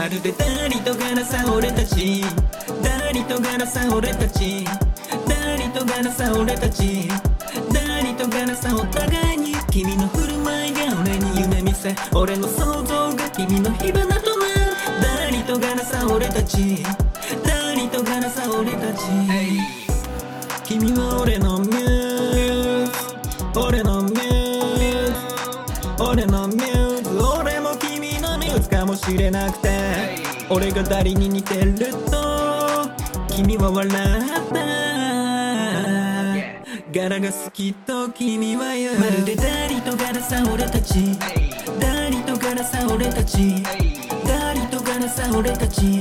[0.00, 2.24] まるでダリとガラさ俺たち。
[2.82, 4.64] ダリとガラさ俺たち。
[5.28, 7.06] ダリとガラさ俺たち。
[7.70, 11.94] ダリとガラさお互いに君の振る舞いが俺に夢見せ。
[12.14, 14.72] 俺の想像が君の火花となる。
[15.02, 16.82] ダリとガラさ俺たち。
[17.44, 19.02] ダリとガラさ俺たち。
[20.64, 21.38] 君は俺
[29.30, 29.68] なくて
[30.50, 31.74] 俺が誰に似てる
[32.10, 32.90] と
[33.28, 33.94] 君は笑っ
[34.52, 34.60] た
[36.92, 38.98] 柄が好きと君は言う。
[38.98, 41.16] まるでダリと柄さ俺たち。
[41.78, 43.62] ダリと柄さ俺たち。
[44.26, 45.99] ダリと柄さ俺たち。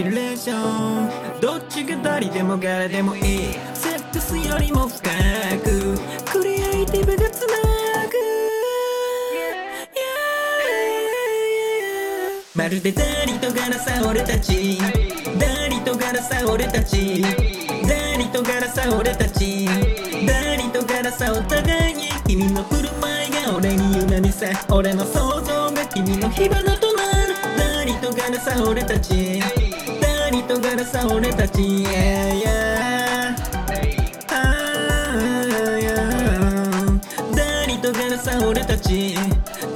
[0.00, 1.40] いにインスピレーション。
[1.40, 3.22] どっちが誰でもガラでもいい。
[3.74, 5.10] セックスよりも深
[5.62, 5.98] く。
[6.32, 7.48] クリエイティブがつな
[8.06, 8.16] ぐ
[12.54, 14.78] まるでダリとガラさ俺たち。
[15.38, 17.22] ダリとガラさ俺たち。
[17.22, 19.66] ダリとガラさ俺たち。
[20.26, 22.10] ダリとガラさお互いに。
[22.26, 27.34] 君の振る舞いが俺に夢見せ俺の想像が君の火花となる。
[27.58, 29.40] ダリとガラさ俺たち。
[30.70, 33.36] ダリとガラさ俺たち Yeah, yeah.
[34.28, 37.00] Ah, yeah.
[37.34, 39.16] ダリとガラさ俺たち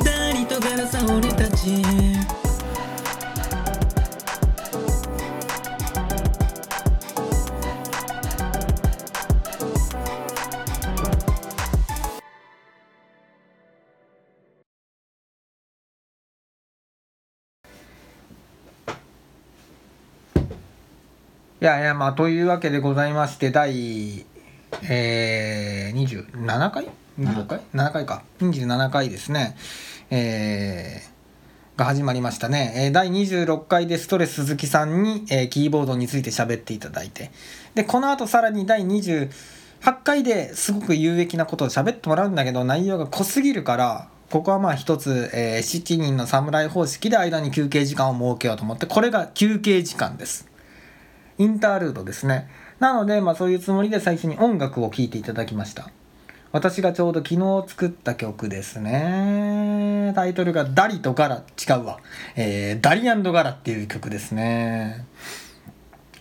[0.05, 1.83] ダリとガラさ俺たち
[21.65, 24.27] いやいやまあというわけでございまして第
[24.83, 28.23] えー、27回 ?26 回 ?7 回か。
[28.41, 29.57] 27回ですね。
[30.11, 37.31] えー、が始まりましたね、えー第26回でストレス鈴木さんに、えーキーボードについて喋っていただいて。
[37.75, 39.31] でこの後さらに第28
[40.05, 50.53] 回ですごく有益なことを喋ってもらうんだけど内容が濃すぎるからここはまあ一つ、えー7人の侍方式で間に休憩時間を設けようと思ってこれが休憩時間です
[51.39, 52.49] インタールードですね。
[52.81, 55.91] なので、まあそういうつもりで最初に音楽を聴いていただきました。
[56.53, 60.13] 私がちょうど昨日作った曲ですね。
[60.15, 61.99] タイトルがダリとガラ、違うわ。
[62.37, 65.07] えー、ダリガラっていう曲ですね。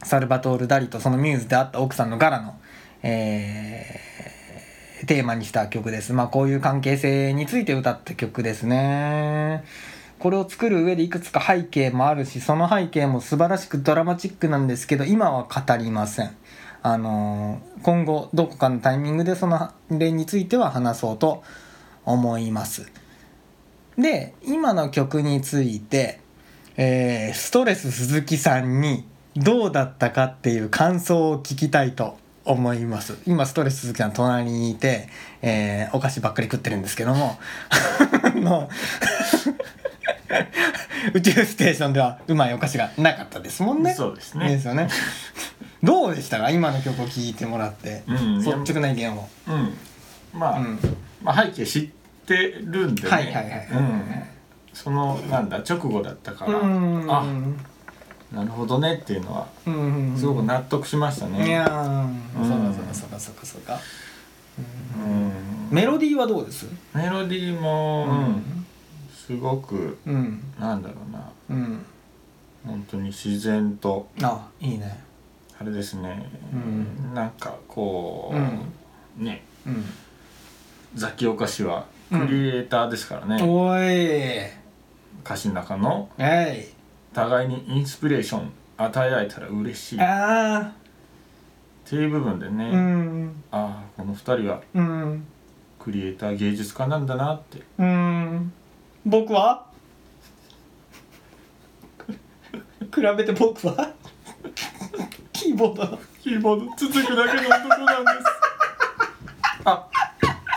[0.03, 2.59] サルバトール・ダリとそのミューズであった奥さんのガラの、
[3.03, 4.13] えー
[5.05, 6.13] テーマにした曲です。
[6.13, 9.63] まあこういう関係性について歌った曲ですね。
[10.23, 16.33] これを作る上でいくつか背景もあるしその背景も素晴らしくドラマチックなんですけど今は語りません。
[16.81, 21.43] あのー今後どこかのタイミングでその例については話そうと
[22.05, 22.89] 思います。
[23.97, 26.21] で今の曲について、
[26.77, 29.03] えーストレス鈴木さんに
[29.35, 33.17] どうだったかっていう感想を聞きたいと思います。
[33.27, 35.09] 今ストレス鈴木さん隣にいて、
[35.41, 37.37] えーお菓子ばっかり食ってるんですけども。
[38.39, 38.69] の
[41.13, 43.93] 宇宙ステーションではうまいお菓子がなかったですもんね。
[43.93, 44.49] そうですね。
[44.49, 44.87] ですよね。
[45.83, 46.49] どうでしたか？
[46.49, 49.27] 今の曲を聴いてもらって、うん率直な意見を。
[49.47, 49.73] うん。
[50.33, 50.79] まあ、うん。
[51.21, 51.89] まあ背景知っ
[52.25, 54.01] てるんでね、はいはいはいはいうん。
[54.73, 57.05] そのなんだ直後だったから、うん。
[57.09, 57.23] あ
[58.35, 60.15] なるほどねっていうのはうん。
[60.17, 61.47] すごく納得しましたね。
[61.47, 61.71] いやそ
[62.47, 63.79] うかそうかそうかそうかそうか。
[65.05, 65.31] うん。
[65.69, 66.65] メロディーはどうです？
[66.93, 68.62] メロディーも、うん
[69.35, 71.85] すごくうんなんだろうなうん。
[72.65, 75.03] 本当に自然とあいいね。
[75.59, 78.33] あれですね、うんなんかこ
[79.19, 79.83] う、ねうん。
[80.95, 84.45] ザキオカシはクリエイターですからね、おい。
[85.23, 86.69] 歌詞の中のえ
[87.13, 89.99] 互いにインスピレーション与えられたら嬉しいい。
[89.99, 90.71] っあ
[91.85, 92.69] ていう部分でね、あ。
[92.71, 95.25] うんああこの二人はうん
[95.79, 98.51] クリエイター芸術家なんだなってうん。
[99.05, 99.65] 僕は？
[102.93, 103.91] 比べて僕は？
[105.31, 105.99] キーボードの。
[106.21, 106.65] キーボード。
[106.77, 108.25] 続くだけの男なんです。
[109.65, 109.87] あ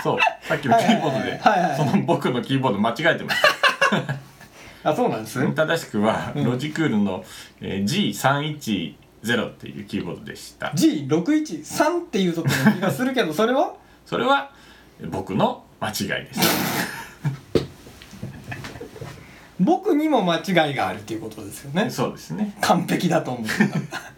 [0.03, 0.19] そう。
[0.47, 1.39] さっきのキーボードで。
[1.39, 1.71] はいはいはい。
[1.71, 3.37] はいその僕のキーボード間違えてまし
[4.85, 6.45] あそうなんですた正しくは、うん。
[6.45, 7.25] ロジクールの、
[7.61, 10.69] えー G310 っていうキーボードでした。
[10.69, 13.75] G613 っていうところの気がするけどそれは？
[14.07, 14.51] それは
[15.11, 15.93] 僕の間違
[16.23, 16.41] いです
[19.61, 21.91] 僕にも間違いがあるっていうことですよね。
[21.91, 22.57] そうですね。
[22.61, 24.17] 完璧だと思ってた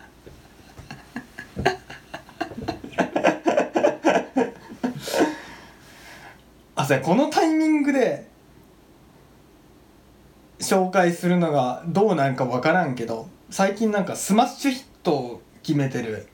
[6.77, 8.29] あさこのタイミングで
[10.61, 16.29] 紹介するのがどうなんか分からんけど最近なんかスマッシュヒットを決めてる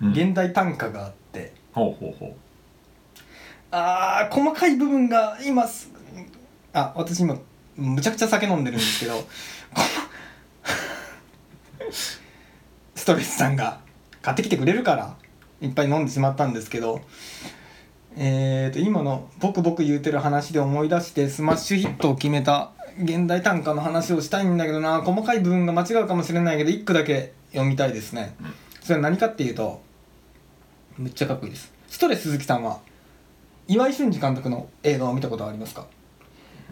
[0.00, 2.36] うん現代短歌があって、ほうほうほ
[3.70, 5.90] あー細かい部分が今す
[6.72, 7.36] あ私今
[7.78, 9.22] むちゃくちゃ酒飲んでるんですけどこ
[11.80, 13.80] の ストレスさんが
[14.20, 15.16] 買ってきてくれるから
[15.60, 17.00] いっぱい飲んでしまったんですけど
[18.16, 28.34] えー、と今の「僕僕言うてる話」で思い出してスマッシュヒットを決めた現代短歌の話をしたいんだけどな細かい部分が間違うかもしれないけど一句だけ読みたいですね。
[28.40, 28.54] うん。
[28.82, 29.80] それは何かっていうと
[30.98, 31.72] めっちゃかっこいいです。
[31.88, 32.80] ストレス鈴木さんは
[33.68, 35.86] 岩井俊二監督の映画を見たことはありますか？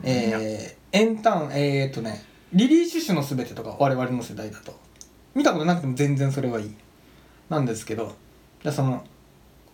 [0.03, 4.75] えー、エンターンえー、っとねリリー・シュシュのすべてとか我々の世代だと。
[5.35, 6.75] 見たことなくても全然それはいい。
[7.51, 8.17] なんですけど
[8.63, 9.05] じゃあその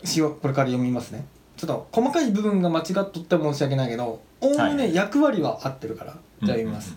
[0.03, 1.25] 詩をこれから読みますね。
[1.57, 6.97] ちょっと細かい部分が間違っとって申し訳ないけどおおむはいね役割は合ってるから、じゃあ読みます、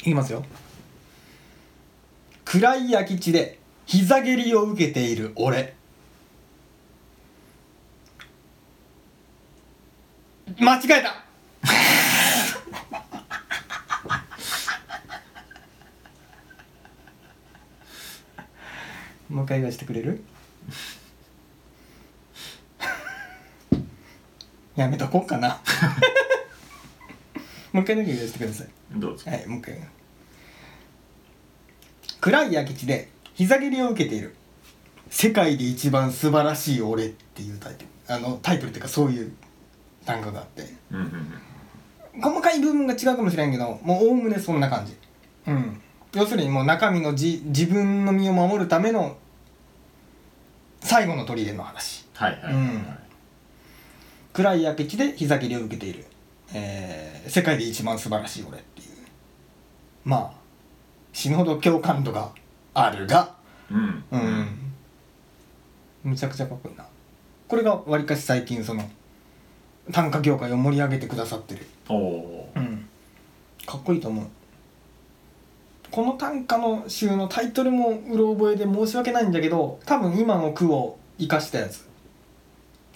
[0.00, 0.44] いきますよ。
[2.44, 5.74] 暗い空き地で膝蹴りを受けている俺
[10.58, 11.24] 間違えた
[19.28, 20.20] もう一回言わせてくれる？
[24.76, 25.60] やめとこうかな
[27.72, 29.78] もう一回だけ言わせてくださいどうぞはい、もう一回。
[32.20, 34.34] 暗い空き地で膝蹴りを受けている。
[35.10, 38.14] 世界で一番素晴らしい俺っていうタイトル。
[38.14, 39.32] あの、タイトルっていうかそういう
[40.08, 40.62] 単語があって。
[40.90, 41.32] うんうん
[42.20, 44.96] 細かい部分が違うかもしれんけど、もうおおむねそんな感じ。
[45.46, 45.80] うん。
[46.12, 49.16] 要するにもう中身のじ自分の身を守るための
[50.80, 52.08] 最後の砦の話。
[52.14, 52.86] はいはいはいうん。
[54.32, 56.06] 暗い空き地で膝蹴りを受けている、
[56.54, 58.88] えー世界で一番素晴らしい俺っていう。
[60.04, 60.38] まあ
[61.12, 62.32] 死ぬほど共感度が
[62.74, 63.36] あるが。
[63.70, 64.04] うん。
[64.10, 64.72] うん、
[66.02, 66.84] むちゃくちゃかっこいいな。
[67.46, 68.82] これがわりかし最近その
[69.92, 71.66] 短歌業界を盛り上げてくださってる。
[71.88, 72.58] おおー。
[72.58, 72.88] うん。
[73.66, 74.26] かっこいいと思う。
[75.90, 81.86] この短歌の集のタイトルもうろ覚えで申し訳ないんだけど多分今の句を生かしたやつ。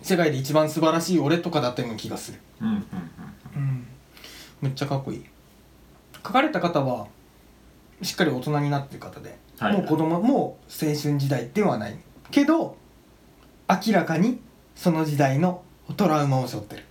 [0.02, 2.38] 世界で一番素晴らしい俺とかだったような気がする。
[2.60, 2.76] うんうん
[3.56, 3.86] うん
[4.60, 5.24] めっちゃかっこいい。
[6.14, 7.08] 書かれた方は
[8.02, 9.72] しっかり大人になってる方で、はい。
[9.72, 11.96] もう子供もう青春時代ではない。
[12.30, 12.76] けど
[13.68, 14.40] 明らかに
[14.74, 15.62] その時代の
[15.96, 16.84] トラウマを背負ってる。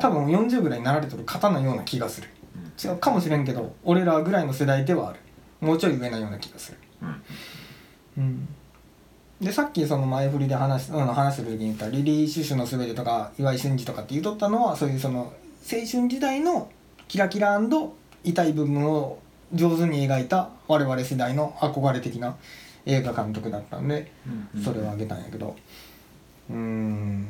[0.00, 2.28] 多分40ぐらいになられてる方のような気がする。
[2.56, 2.90] うん。
[2.90, 5.20] 違うかもしれんけど俺らぐらいの世代ではある。
[5.60, 6.78] もうちょい上なような気がする。
[7.02, 7.22] うん。
[8.18, 8.48] うん。
[9.40, 15.32] でさっきその前振りで話し、うん、話してる時に言ったリリー・シュシュのすべてとか岩井俊二とかって言うとったのはそういうその
[15.70, 16.70] 青春時代の
[17.06, 17.60] キラキラ
[18.24, 19.18] 痛い部分を
[19.54, 22.36] 上手に描いた我々世代の憧れ的な
[22.84, 24.10] 映画監督だったんで
[24.54, 25.56] うんそれを挙げたんやけど。
[26.50, 27.26] うーん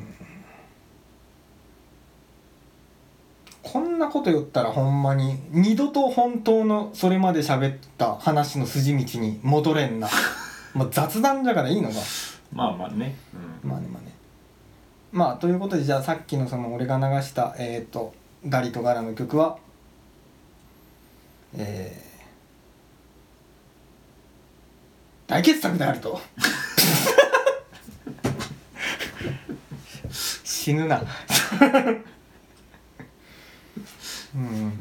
[3.61, 10.07] こんなこと言ったらほんまに二度と本当のそれまで喋った話の筋道に戻れんな。
[10.73, 11.95] もう雑談だからいいのか。
[12.53, 13.17] まあまあね。
[13.63, 13.69] うん。
[13.69, 14.13] まあねまあね。
[15.11, 18.13] まあということでじゃあさっきのその俺が流したえっ、と
[18.47, 19.57] ガリとガラの曲は
[21.57, 22.09] えー
[25.27, 26.19] 大傑作であると。
[30.09, 31.03] 死ぬな
[34.35, 34.71] うん。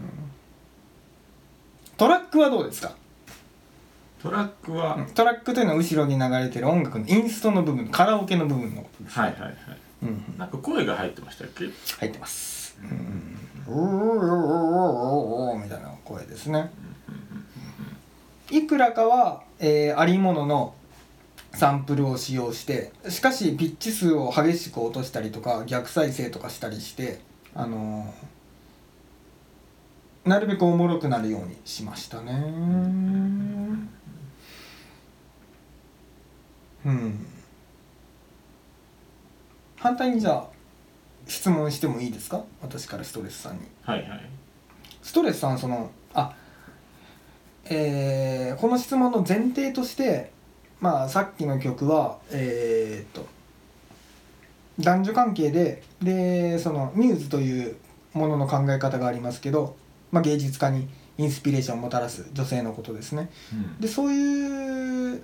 [1.97, 2.95] トラックはどうですか？
[4.23, 9.57] トラックは、はいトラックというのは後ろに流れてる音楽のインストの部分カラオケの部分のことです、はいはい
[10.03, 11.65] うん、なんか声が入ってましたっけ？
[11.99, 12.79] 入ってます。
[12.83, 13.39] うん。
[13.67, 16.71] おーおーおーおーみたいな声ですね。
[18.51, 20.75] いくらかは、えーありものの
[21.55, 27.21] サンプルを使用してしかしピッチ数を激しく落としたりとか逆再生とかしたりして
[27.55, 28.38] あのー
[30.29, 32.33] なるべくおもろくなるようにしましたね。
[36.87, 37.27] うん。
[39.77, 40.47] 反対にじゃあ
[41.27, 42.45] 質問してもいいですか？
[42.63, 43.61] 私からストレスさんに。
[43.83, 44.31] はいはい。
[45.03, 46.35] ストレスさんそのあ
[47.65, 50.33] えーこの質問の前提として
[50.81, 53.27] まあさっきの曲はえーっと
[54.79, 57.77] 男女関係ででそのミューズという
[58.15, 59.77] ものの考え方がありますけど、
[60.11, 60.89] まあ、芸術家に
[61.19, 63.31] インスピレーションをもたらす女性のことですね。
[63.53, 63.81] うん。
[63.81, 65.23] でそういう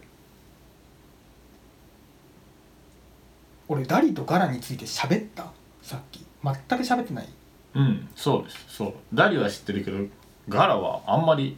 [3.69, 5.47] 俺ダリとガラについて喋った？
[5.83, 6.25] さっき。
[6.43, 7.29] 全く喋ってない。
[7.75, 8.65] うんそうです。
[8.69, 8.95] そう。
[9.15, 10.05] ダリは知ってるけど
[10.49, 11.57] ガラはあんまり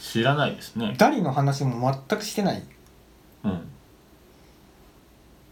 [0.00, 0.94] 知らないですね。
[0.96, 2.62] ダリの話も全くしてない。
[3.44, 3.68] うん。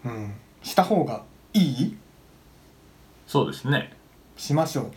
[0.05, 0.35] うん。
[0.63, 1.97] した方がいい？
[3.27, 3.93] そうですね。
[4.37, 4.93] しましょう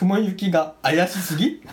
[0.00, 1.60] 雲行きが怪しすぎ？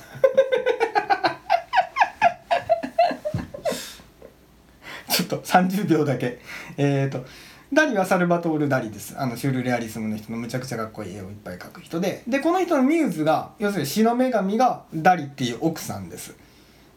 [5.10, 6.40] ちょっと30秒だけ。
[6.76, 7.26] えっ、ー、と
[7.72, 9.16] ダリはサルバトール・ダリです。
[9.18, 12.24] あのシュールレアリスムの人のむちゃくちゃかっこいい絵をいっぱい描く人で。
[12.28, 16.36] でこの人のミューズが要するに詩の女神がダリっていう奥さんです。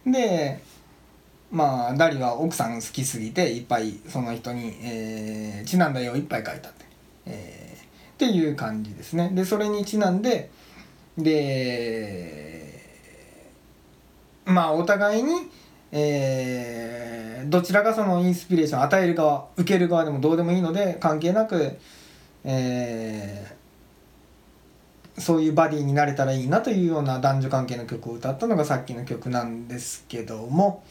[0.04, 0.60] で
[1.52, 6.84] まあダリは奥さん好きすぎていっぱいその人に、えーちなんだ絵をいっぱい描いたって、
[7.26, 9.30] えーっていう感じですね。
[9.32, 10.50] でそれにちなんで
[11.22, 12.90] で
[14.44, 15.32] まあお互いに、
[15.92, 21.78] えーどちらがそのインスピレーションを与える側受ける側でもどうでもいいので関係なく、
[22.44, 23.60] えー
[25.20, 30.82] そういうバディになれたらいいなというような男女関係の曲を歌ったのがさっきの曲なんですけども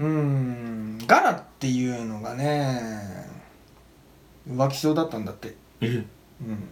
[0.00, 2.80] うーんガラっていうのがね
[4.48, 6.04] 浮気症だったんだって、え？
[6.40, 6.68] うん、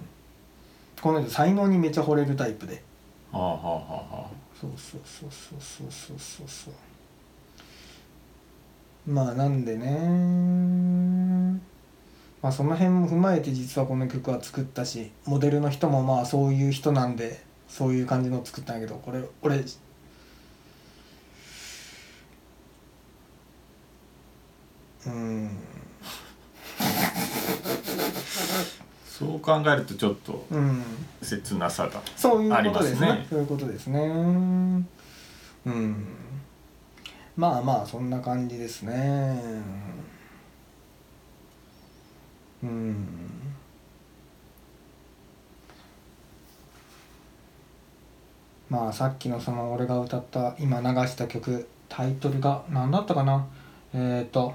[1.02, 2.82] この人才能にめっちゃ惚れるタイプで。
[3.32, 3.82] はあはあはあは
[4.12, 4.26] あ。
[4.58, 6.74] そうそうそうそうそうそうそうそう。
[9.12, 11.60] まあなんでね。
[12.40, 19.62] まあその辺も踏まえて実はこの曲は作ったしモデルの人もまあそういう人なんでそういう感じのを作ったんやけどこれ俺
[25.06, 25.50] うん
[29.26, 30.82] そう考えるとちょっとうん。
[31.22, 33.06] 切なさがそういうことですね。
[33.06, 33.26] ありますね。
[33.30, 34.00] そういうことですね。
[35.66, 36.06] うん。
[37.36, 39.40] まあまあそんな感じですね。
[42.62, 43.08] うん。
[48.68, 53.46] まあさっきのその俺が歌った今流した曲タイトルが何だったかな？
[53.94, 54.54] えっ、ー、と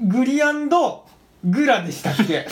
[0.00, 1.04] グリアンド
[1.44, 2.46] グラでしたっけ？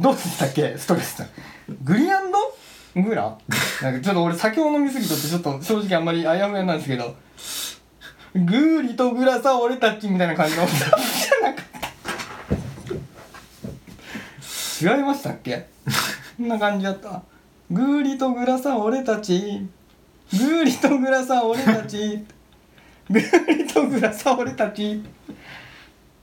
[0.00, 0.76] どうでしたっけ？
[0.76, 1.22] ストレス
[1.84, 2.38] グリアンド
[3.02, 3.38] グラ？
[3.82, 7.14] なんかちょっと俺酒を飲みすぎとってちょっと正直あんまりあやふやなんですけど。
[8.34, 10.66] グーリとグラさ俺たちみたいな感じの。
[10.66, 11.64] じゃなかっ
[14.80, 15.68] た違いましたっけ？
[16.38, 17.22] こんな感じだった。
[17.70, 19.66] グーリとグラさ俺たち。
[20.32, 22.24] グーリとグラさん俺たち。
[23.10, 25.02] グーリとグラさん俺たち。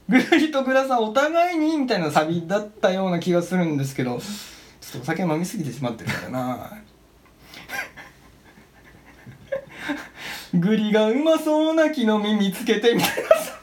[0.08, 4.18] グーリとグラさんお互いにみたいなサビだったような気がするんですけど。
[4.18, 6.72] ちょっとお酒飲みすぎてしまってるからな。
[10.52, 13.60] グリがうまそうな木の実見つけてみたいなさ。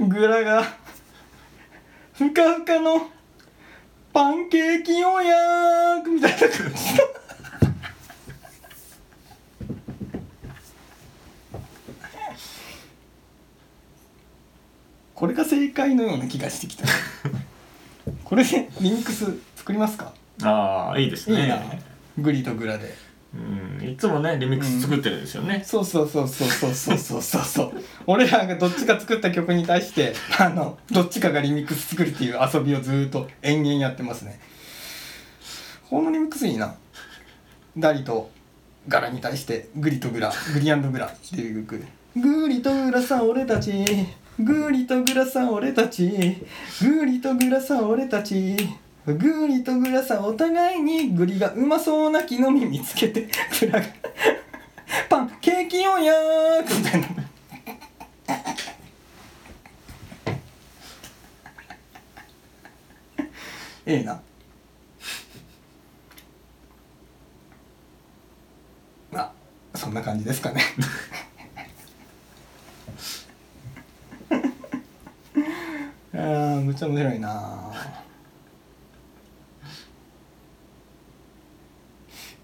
[0.00, 0.64] グラが
[2.14, 3.10] ふかふかの
[4.16, 6.38] パンケーキを焼くみたいな。
[6.38, 6.70] 感じの
[15.14, 16.84] これが正解のような気がしてきた。
[18.24, 20.14] これでリミックス作りますか？
[20.42, 21.42] ああいいですね。
[21.42, 21.60] いいな。
[22.16, 22.86] グリとグラで。
[22.86, 23.05] うん
[23.92, 27.72] いつもねリミックス作ってるんですよね、そうそうそうそうそうそうそうそうそう。
[28.06, 34.40] 俺らがどっちか作った曲に対してあのどっちかがリミックス作るっていう遊びをずっと延々やってますね。
[35.88, 36.74] このリミックスいいな。
[37.76, 38.30] ダリと
[38.88, 41.84] ガラに対してグリとグラグリグラっていう曲。
[42.16, 43.84] グリとグラさん俺たち。
[44.38, 46.42] グリとグラさん俺たち。
[46.82, 48.56] グリとグラさん俺たち。
[49.14, 53.28] グーリとグラさお互いにグリがうまそうな木の実見つけて
[53.60, 53.86] グラが
[55.08, 57.08] パンケーキを焼くみたいな
[63.88, 64.20] ええな。
[69.14, 69.32] あ
[69.76, 70.60] そんな感じですかね。
[76.12, 77.72] あーむっちゃ面白いな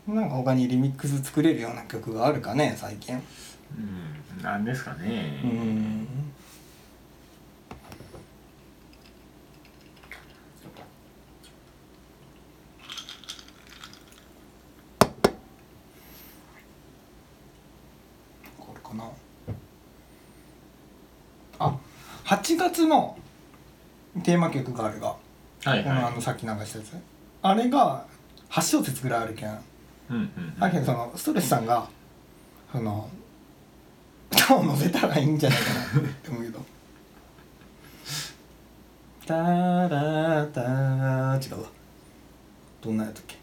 [0.06, 3.14] なんか他にリミックス作れるような曲があるかね最近。
[3.76, 3.80] う
[4.40, 5.40] んなんですかね。
[5.44, 6.08] うん
[18.58, 19.04] これかな。
[21.58, 21.78] あ
[22.24, 23.16] 8月の
[24.24, 25.16] テーマ曲があるが、は
[25.66, 26.96] いはい、このあのさっき流したやつ。
[27.42, 28.06] あれが
[28.50, 29.58] 8小節ぐらいあるけん。
[30.58, 31.88] だけどそのストレスさんが
[32.70, 33.08] その
[34.30, 36.64] 歌を乗せたらいいんじゃないかなって思うけど
[39.26, 39.34] 「タ
[39.88, 41.68] ラタラ」違うわ。
[42.80, 43.36] どんなやつっけ？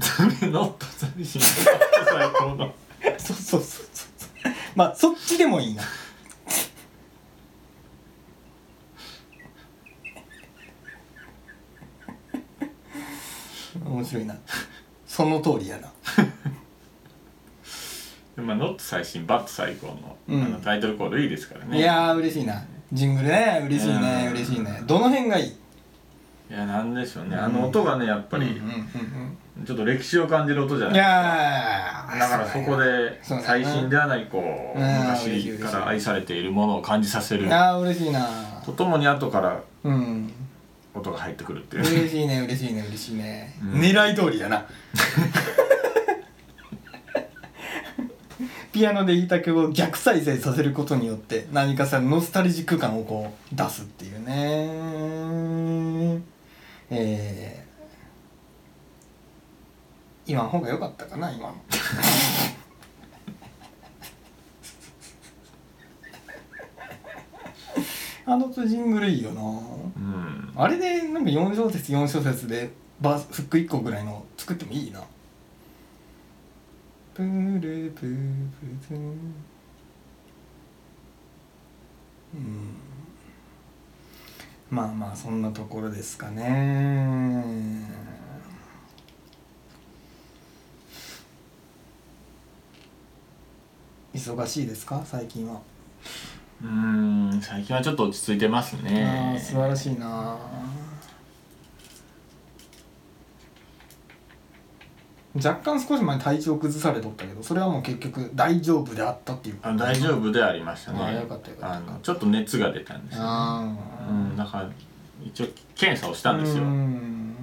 [0.00, 2.74] それノット寂しい最高の。
[3.18, 4.52] そうそうそうそう。
[4.76, 5.82] まあそっちでもいいな。
[13.84, 14.34] 面白いな
[15.14, 15.92] その通りやな。
[18.42, 20.42] まあノット最新バット最高の,、うん。
[20.42, 21.76] あのタイトルコードいいですからね。
[21.78, 22.62] いやー嬉しいな。
[22.94, 23.60] ジングルね。
[23.66, 24.24] 嬉しいね。
[24.28, 24.82] うん嬉しいね。
[24.86, 25.48] どの辺がいい？
[25.48, 25.54] い
[26.54, 27.36] やなんでしょうね。
[27.36, 28.70] あの音がねやっぱりうんうん
[29.58, 33.46] うんちょっと歴史を感じる音じゃうんないいやーだからそこでそうだね。
[33.46, 34.86] 最新ではないこううん。
[34.86, 37.46] 嬉しい昔から愛されているものを感じさせる。
[37.46, 38.26] いやー嬉しいな。
[38.64, 40.32] とともに後からうん
[40.94, 41.82] 音が入ってくるっていう。
[41.82, 43.80] 嬉しいね嬉しいね嬉しいね、うん。
[43.80, 44.66] 狙い通りやな。
[48.72, 56.22] ピアノで弾いた曲を逆再生させることによって何かさノスタルジック感をこう出すっていうね。
[56.94, 61.54] えー、今の方が良かったかな今の
[68.24, 69.42] あのジングルいいよな。
[69.42, 69.44] う
[70.00, 70.52] ん。
[70.54, 75.02] あれでなんか4小節4小節でバースフック1個ぐらいの作ってもいいな。
[77.14, 78.96] プールプープープー。
[82.34, 82.76] うん。
[84.70, 87.44] まあまあそんなところですかね。
[94.14, 95.02] 忙しいですか？
[95.04, 95.60] 最近は
[96.62, 99.34] うん最近はちょっと落ち着いてますあね。
[99.36, 100.36] あ素晴らしいな。
[105.34, 111.02] 若干少し前に体調崩されとったけどそれはもう結局大丈夫であったっていうあ大丈夫でありましたね。
[111.02, 111.76] あよかったよかった。
[111.76, 113.76] あのちょっと熱が出たんですよ、ね、あ
[114.08, 114.70] うんだから
[115.24, 116.64] 一応検査をしたあんですよ。
[116.64, 117.34] うん。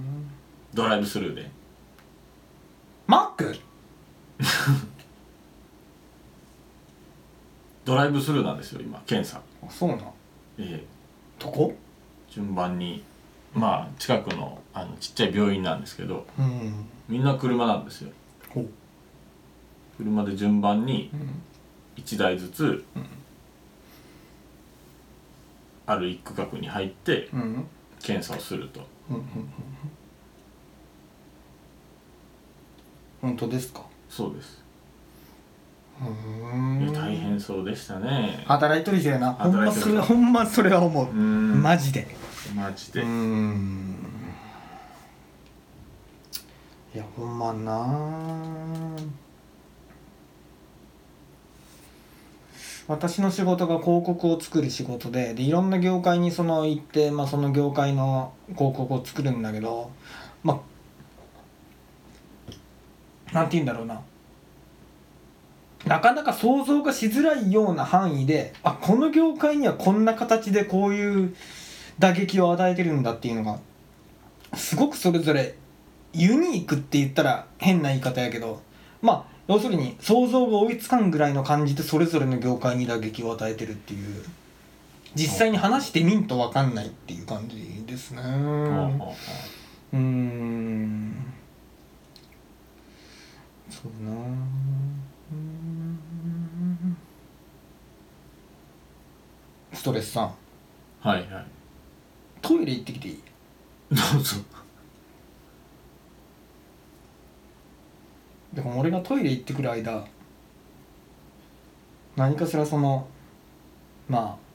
[0.73, 1.49] ドライブスルーで。
[3.07, 3.55] マック？
[7.89, 9.99] ドライブスルーなんですよ今検査あそうなん？
[9.99, 10.03] え
[10.59, 10.83] え。
[11.39, 11.73] どこ？
[12.29, 13.03] 順番に。
[13.51, 16.85] まあ近くのあのちっちゃい病院なんですけどうん。
[17.07, 18.11] みんな車なんですよ。
[18.49, 18.67] ほう。
[19.97, 21.41] 車で順番にうん。
[21.97, 23.05] 1台ずつうん。
[25.87, 27.65] ある一区画に入ってうん。
[28.03, 28.85] 検査をすると。
[29.09, 29.27] うんうんうん。
[33.21, 33.81] 本当ですか？
[34.07, 34.63] そうです
[36.93, 38.43] 大変そうでしたね。
[38.45, 39.33] 働いとる人やな。
[39.33, 41.13] ほんまそれほんまそれは思う。
[41.13, 42.07] マジで。
[42.55, 43.01] マジで。
[43.01, 43.95] うーん。
[46.95, 48.95] いやほんまな。
[52.87, 59.91] 私の仕事が広告を作る仕事ででいろんな業界にその行って、まあ、その業界の広告を作るんだけど
[60.41, 60.63] ま
[63.31, 64.01] あなんて言うんだろうな
[65.85, 71.35] なかなか想像がしづらいような範囲であこの業界にはこんな形でこういう
[71.99, 73.59] 打撃を与えてるんだっていうのが
[74.57, 75.55] すごくそれぞれ
[76.13, 78.61] ユニークって言ったら変な言い方やけど
[79.01, 84.23] まあ要するに想像が追いつかんぐらいの感じでそれぞれの業界に打撃を与えてるっていう
[85.15, 88.21] 実際に話してみんと分かんないっていう感じですね。
[88.21, 89.15] ほ
[89.93, 91.15] うん。
[93.69, 94.17] そうだな
[95.31, 96.97] うーん
[99.79, 100.25] ストレスさん。
[100.25, 101.45] うはいはい。
[102.41, 103.21] トイレ行ってきていい？
[103.91, 104.35] どうぞ。
[108.51, 110.05] でも俺がトイレ行ってくる間
[112.17, 113.07] 何かしらその
[114.09, 114.49] まあ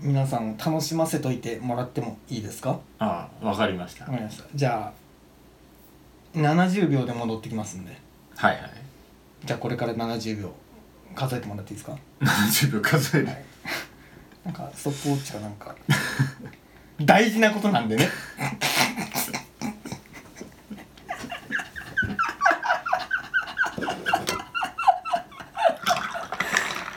[0.00, 2.80] 皆さんを楽しませといてもらってもいいですか？
[2.98, 4.06] ああわかりました。
[4.06, 4.44] わかりました。
[4.56, 4.92] じゃ
[6.34, 7.96] あ70秒で戻ってきますんで。
[8.34, 8.70] はいはい。
[9.44, 10.52] じゃあこれから70秒
[11.14, 13.43] 数えてもらっていいですか？70秒数える、はい
[14.44, 15.74] なんかストップウォッチかなんか
[17.00, 18.08] 大事なことなんでね。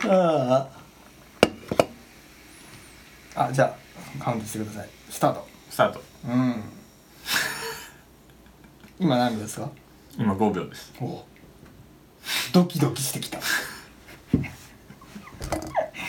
[0.09, 0.67] あ
[3.35, 4.89] ああじゃあカウントしてください。
[5.09, 5.47] スタート。
[5.69, 6.01] スタート。
[6.27, 6.63] うん。
[8.99, 9.69] 今何秒ですか？
[10.17, 10.91] 今5秒です。
[11.01, 11.23] お
[12.53, 13.39] ドキドキしてきた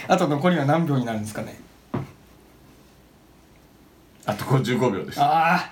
[0.08, 1.58] あと残りは何秒になるんですかね？
[4.26, 5.20] あと55秒です。
[5.20, 5.70] あ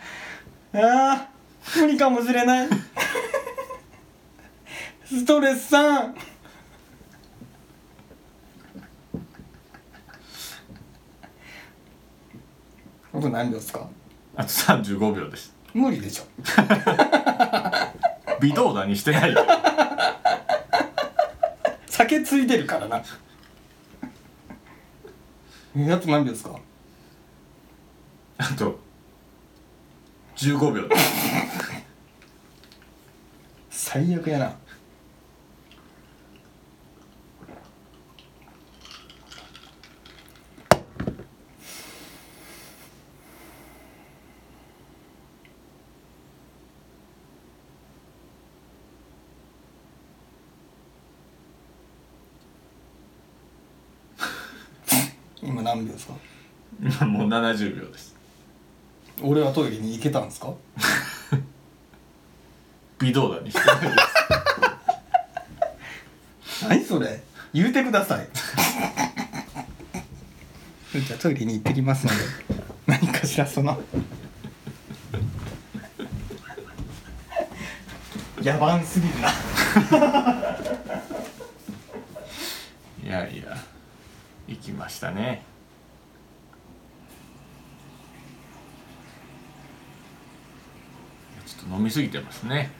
[0.73, 2.69] ーあー無理かもしれない。
[5.05, 6.15] ストレスさん。
[13.15, 13.89] あと何秒ですか？
[14.37, 15.55] あと35秒です。
[15.73, 16.25] 無理でしょ。
[18.41, 19.45] 微動だにしてないよ。
[21.87, 23.03] 酒ついてるからな
[25.77, 26.59] えあと何秒ですか？
[28.39, 28.79] あと
[30.37, 30.83] 15秒。
[33.71, 34.57] 最悪やな
[55.43, 56.15] 今何秒ですか？
[56.81, 58.15] 今 もう70秒です。
[59.23, 60.53] 俺はトイレに行けたんですか？
[62.99, 63.97] 微動だにしてないです
[66.69, 67.23] 何それ？
[67.53, 68.29] 言うてください。
[70.99, 72.19] じゃあトイレに行ってきますので
[72.87, 73.79] 何かしらその。
[78.41, 79.31] 野蛮すぎるな。
[83.05, 83.57] いやいや
[84.49, 85.43] 行きましたね
[91.47, 92.73] ちょっと飲みすぎてますね。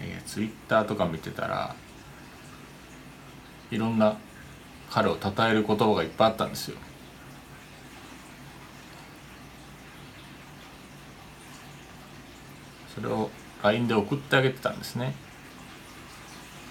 [0.00, 1.74] いやツイッターとか見てたら
[3.72, 4.16] いろんな
[4.90, 6.76] 彼を称える言葉がいっぱいあったんですよ。
[12.94, 13.28] それを
[13.64, 15.14] LINE で送ってあげてたんですね。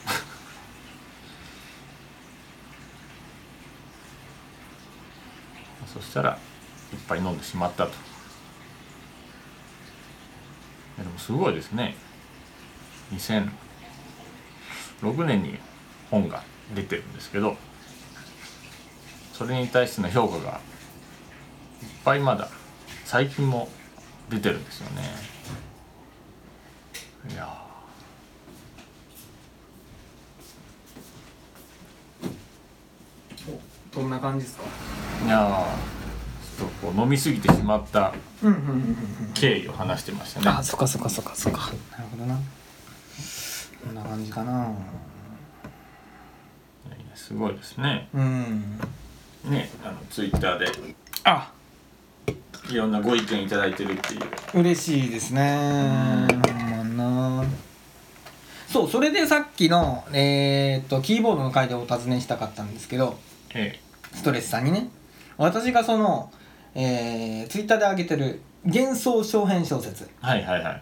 [5.94, 6.40] そしたら
[6.94, 7.92] いっぱい飲んでしまったと。
[10.98, 11.96] でもすごいですね。
[13.14, 13.50] 2006
[15.26, 15.60] 年に
[16.10, 16.44] 本が
[16.76, 17.56] 出てるんですけど
[19.34, 20.60] それに対しての評価が
[21.82, 22.50] いっぱいまだ
[23.06, 23.70] 最近も
[24.30, 25.04] 出てるんですよね。
[27.32, 27.66] いや
[33.94, 34.64] どんな感じですか？
[35.24, 35.66] ーいや
[36.82, 38.14] こう飲みすぎてしまった
[39.34, 40.50] 経緯を話してましたね。
[40.50, 41.72] あそっかそっかそっかそっか。
[41.92, 42.40] なるほどな。
[43.86, 44.72] こんな感じかな。
[47.16, 48.08] すごいですね。
[48.14, 48.80] うん。
[49.46, 50.68] ねあのツイッターで
[51.24, 51.52] あ。
[52.70, 54.60] いろんなご意見いただいてるっていう。
[54.60, 56.28] 嬉しいですね。
[56.78, 57.44] まな。
[58.70, 63.18] そうそれでさっきのえーっとキーボードの回でお尋ねしたかったんですけど
[63.54, 63.80] え。
[64.14, 64.90] ストレスさんにね。
[65.38, 66.32] 私がその、
[66.80, 70.04] えー、ツイッターで上げてる幻想小編小説。
[70.04, 70.82] えはいはいはい。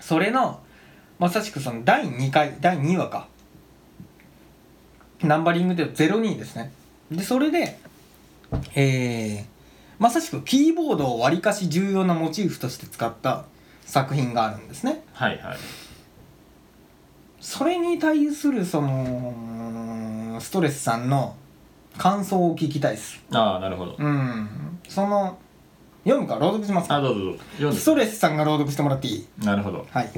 [0.00, 0.60] それの
[1.18, 3.28] まさしくその第2回第2話か。
[5.22, 6.70] ナンバリングで02ですね。
[7.10, 7.76] でそれで
[8.76, 9.44] えー、
[9.98, 13.46] まさしくキーボードをわりかし重要なモチーフとして使った
[13.80, 15.02] 作品があるんですね。
[15.12, 15.56] はいはい。
[17.40, 21.34] それに対するそのストレスさんの
[21.98, 23.20] 感想を聞きたいです。
[23.32, 23.96] ああなるほど。
[23.98, 25.38] うんその
[26.04, 26.36] 読むか？
[26.36, 26.96] 朗読しますか？
[26.96, 27.44] あどうぞどうぞ。
[27.52, 27.80] 読んで。
[27.80, 29.26] ストレスさんが朗読してもらっていい？
[29.44, 29.86] なるほど。
[29.90, 30.10] はい。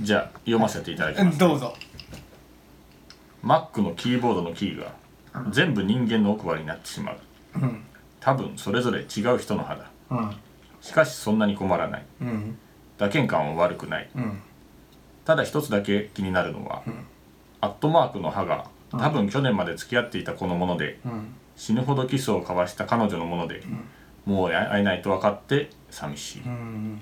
[0.00, 1.74] じゃあ読ませていただきます、うんどうぞ。
[3.42, 4.92] Mac のキーボードのキーが
[5.50, 7.18] 全部人間の奥歯になってしまう。
[7.56, 7.84] うん。
[8.20, 10.36] 多分それぞれ違う人の歯だうん。
[10.80, 12.04] しかしそんなに困らない。
[12.20, 12.58] うん。
[12.98, 14.10] 打鍵感は悪くない。
[14.16, 14.40] うん。
[15.24, 16.82] ただ一つだけ気になるのは、
[17.60, 21.34] アットマークの歯が多分去年まで付き合っていた子のもので、うん。
[21.54, 23.62] 死ぬほどキスを交わした彼女のもので、
[24.28, 27.00] もう会えないと分かって寂しい、うん。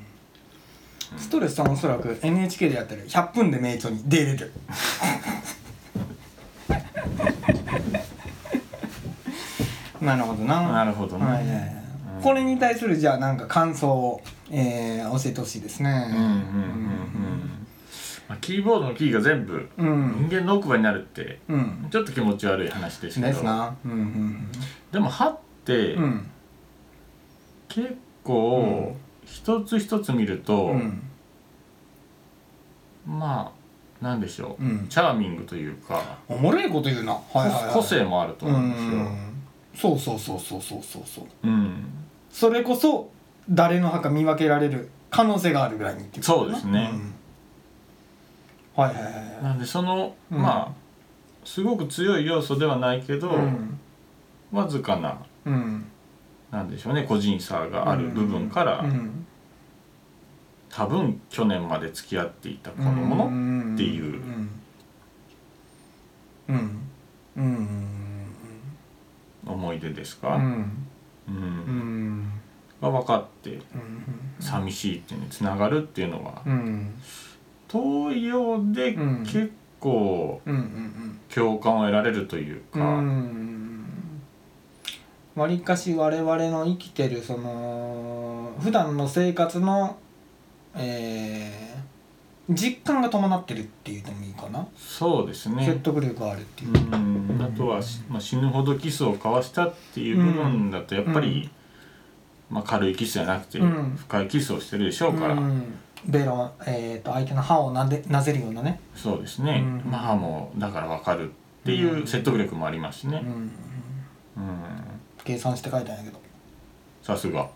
[1.16, 4.52] ストレスさんおそらく NHK でやってる100分で名著に出れる。
[10.00, 10.62] なるほどな。
[10.70, 11.74] なるほどね、はいはいはい。
[12.22, 15.90] これに対するじゃあなんか感想を、えー、教えてほしいですね。
[15.90, 17.66] うんうんうんうん
[18.28, 20.28] まあ、キーボードのキーが全部うん。
[20.28, 21.88] 人間の奥歯になるってうん。
[21.90, 23.26] ちょっと気持ち悪い話ですけど。
[23.26, 23.74] ですな。
[23.84, 24.48] うんうん
[24.92, 26.30] でも歯ってうんうん
[27.68, 31.02] 結構一つ一つ見ると、うん
[33.06, 34.88] まあなんでしょう、うん。
[34.88, 37.12] チャーミングというか、おもれえこと言うな。
[37.12, 38.90] はいはい、はい、個性もあると思うんですよ。
[38.90, 39.42] うん。
[39.74, 41.24] そうそうそうそうそうそうそう。
[41.44, 41.84] うん、
[42.30, 43.10] それこそ
[43.48, 46.90] 誰の墓見分けられる可能性があるぐらいにってそうですね。
[46.92, 48.82] うん。
[48.82, 49.44] はいはいはいはい。
[49.44, 50.42] なんでその、うん。
[50.42, 50.72] まあ
[51.44, 53.78] すごく強い要素ではないけど、うん。
[54.52, 55.86] わずかなうん
[56.50, 59.26] なんでしょうね個人差がある部分から、うん。
[60.70, 64.04] 多分去年まで付き合っていたこのものっていう。
[64.04, 64.50] うん。
[66.48, 66.80] うん。
[67.36, 68.26] うん。
[69.46, 70.36] 思い出ですか、
[71.28, 72.30] うん。
[72.82, 73.62] が分かってうん。
[74.40, 76.94] 寂しいっていうのにつながるっていうのはうん。
[77.68, 79.24] 遠いようでうん。
[79.24, 80.40] 結構
[81.34, 83.55] 共感を得られるといううか、ん
[85.36, 89.96] わりかし我々の生きてるその普段の生活の
[90.74, 91.76] えー
[92.48, 95.66] 実感が伴ってるっていうのもいいかな、そうですね。
[95.66, 97.42] 説得力があるっていうう、ん。
[97.42, 101.50] あとは、まあ、死ぬほどキスを交わしたっていう部分だとやっぱり、
[102.48, 103.96] まあ、軽いキスじゃなくてうん。
[103.96, 105.74] 深いキスをしてるでしょうから、うん。
[106.06, 109.90] ベロ、えー、と相手の歯をなでなぜるようなね、そうですね、うん。
[109.90, 111.32] まあもうだから分かるっ
[111.64, 113.24] ていう説得力もありますしね。
[113.24, 114.52] う、ん、うん、
[115.26, 116.20] 計算して書いたんやけど。
[117.02, 117.48] さすが。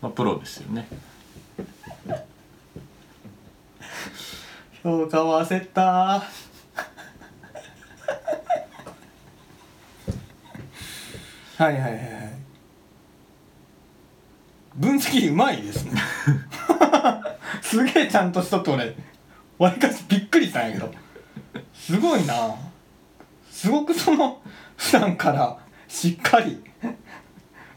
[0.00, 0.88] まあプロですよね。
[4.82, 5.82] 評価を焦った。
[5.82, 6.24] は
[11.58, 12.02] いはいはいはい。
[14.76, 16.00] 分析うまいですね。
[17.60, 18.96] すげえちゃんとしとって俺
[19.58, 20.90] わりかしびっくりしたんやけど。
[21.74, 22.71] すごいな
[23.62, 24.42] すごくその
[24.76, 26.60] 普段からしっかり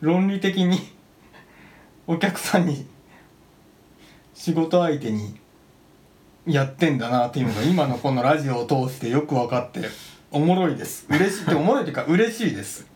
[0.01, 0.79] 論理的に
[2.07, 2.87] お客さんに
[4.33, 5.39] 仕事相手に
[6.47, 9.81] やってんだなっていうのが今のこのラジオを通してよく分かって
[10.31, 11.05] おもろいです。
[11.07, 11.43] 嬉しい。
[11.43, 12.87] っておもろいというか嬉しいです。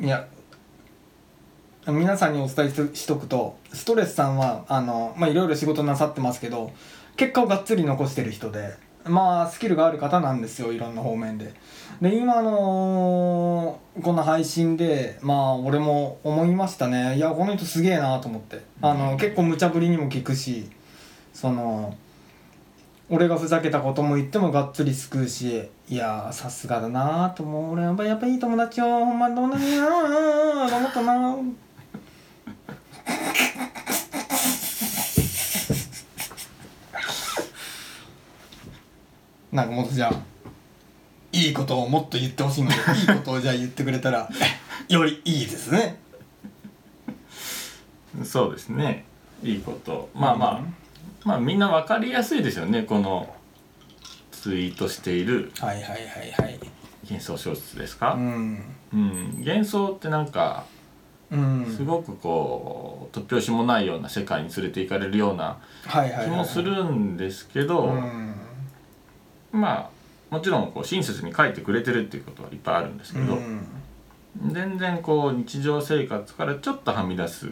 [0.00, 0.28] いや
[1.86, 6.72] 皆さんにお伝えしとくとストレスさんはあのまあいろいろ仕事なさってますけど
[7.16, 8.72] 結果をがっつり残してる人で
[9.06, 11.54] まあスキルがある方なんですよいろんな方面で。
[12.00, 17.16] で今のこの配信でまあ俺も思いましたね。
[17.16, 18.60] いやこの人すげえなと思って。
[18.80, 20.70] あの結構無茶ぶりにも聞くし
[21.32, 21.96] その
[23.10, 27.72] 俺がふざけたことも言ってもがっつり救うしいやさすがだなと思う。
[27.72, 31.36] 俺やっぱやっぱいい友達よほんま友達やなと思ったな
[39.52, 40.12] なんかもっとじゃあ
[41.32, 44.28] いいことをもっと言ってほしいのでいいことをじゃあ言ってくれたら
[44.88, 46.00] よりいいですね。
[48.24, 49.04] そうですね。
[49.42, 50.10] いいこと。
[50.14, 50.60] まあまあ、
[51.24, 52.82] まあみんな分かりやすいですよね。
[52.82, 53.34] この
[54.30, 55.98] ツイートしているはいはいはい
[56.36, 56.60] はい。
[57.04, 58.62] 幻想小説ですうか、ん。
[58.92, 59.36] うん。
[59.44, 60.64] 幻想ってなんか
[61.30, 61.74] うん。
[61.74, 66.24] すごくこう突拍子もないような世界に連れて行かれるようなはいはいはい。
[66.26, 68.34] 気もするんですけど、うん
[69.52, 69.90] ま
[70.30, 73.66] あもちろんこう親切に書いてくれてるっていうことはいっぱいあるんですけど、うん。
[74.50, 77.48] 全然こう日常生活からちょっとはみ出す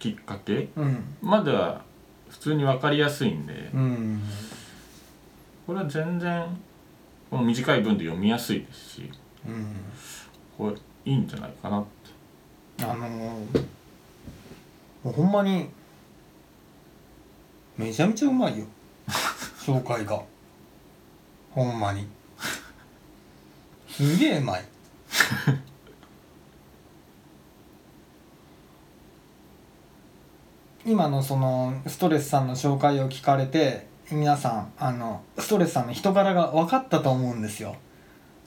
[0.00, 1.82] きっかけうんまでは
[2.28, 4.20] 普通に分かりやすいんでうん。
[5.66, 6.44] これは全然
[7.30, 9.10] この短い文で読みやすいですし
[9.46, 9.66] うん
[10.56, 12.84] これいいんじゃないかなって。
[12.84, 13.08] あのー
[15.04, 15.68] もうほんまに
[17.76, 18.64] めちゃめちゃうまいよ
[19.68, 20.22] 紹介が。
[21.50, 22.06] ほんまに。
[23.90, 24.64] すげえうまい。
[30.86, 37.76] 今のそのストレスさんの紹介を聞かれて皆さんあのストレスさんの人柄が分かったと思うんですよ。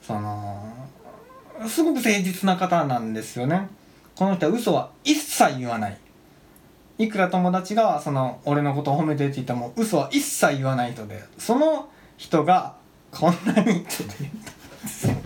[0.02, 0.74] その
[1.68, 3.68] すごく誠実な方なんですよね。
[4.16, 5.96] この人は嘘は一切言わない。
[6.98, 12.76] いくら友達がその俺のことを褒めてって言っても嘘は一切言わない人でその人が
[13.10, 15.16] こんなにちょっと言ったんですよ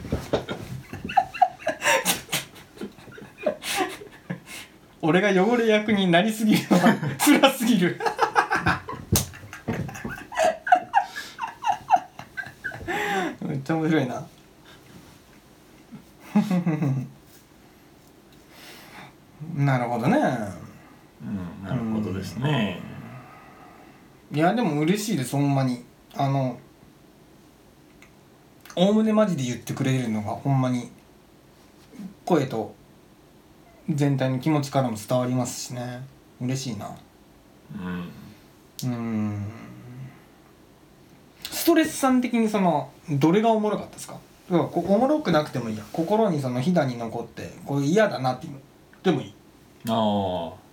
[5.03, 8.01] 俺が汚れ役になりすぎるのは辛すぎる
[13.43, 14.27] めっちゃ面白いな。
[19.55, 20.19] なるほどね
[22.17, 22.81] ですね。
[24.33, 25.85] いやでも嬉しいですほんまに。
[26.15, 26.59] あの
[28.75, 30.91] おおむねマジで言ってくれるのがほんまに
[32.25, 32.75] 声と
[33.89, 36.05] 全体の気持ちからも伝わりますしね。
[36.41, 36.91] 嬉しいな。
[37.75, 38.09] うん。
[38.85, 39.47] うん。
[41.43, 44.19] ストレスさん的にそのどれがおもろかったですか？
[44.51, 45.85] 要はこおもろくなくてもいいや。
[45.93, 48.49] 心にそのひだに残ってこれ嫌だなって
[49.03, 49.35] でもいい。
[49.89, 50.66] ああ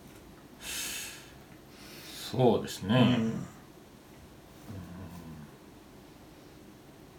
[2.38, 3.34] そうですね、うん。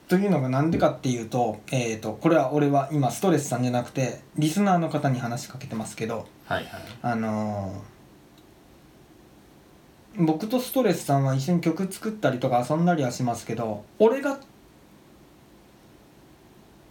[0.08, 6.82] というのがなんでかっていうと,、えー、とこれは俺は今ストレスさんじゃなくてリスナーの方に話しかけてますけどはいはい。
[7.02, 7.94] あのー
[10.16, 14.38] 僕とストレスさんは一緒に曲作ったりとか遊んだりはしますけど俺が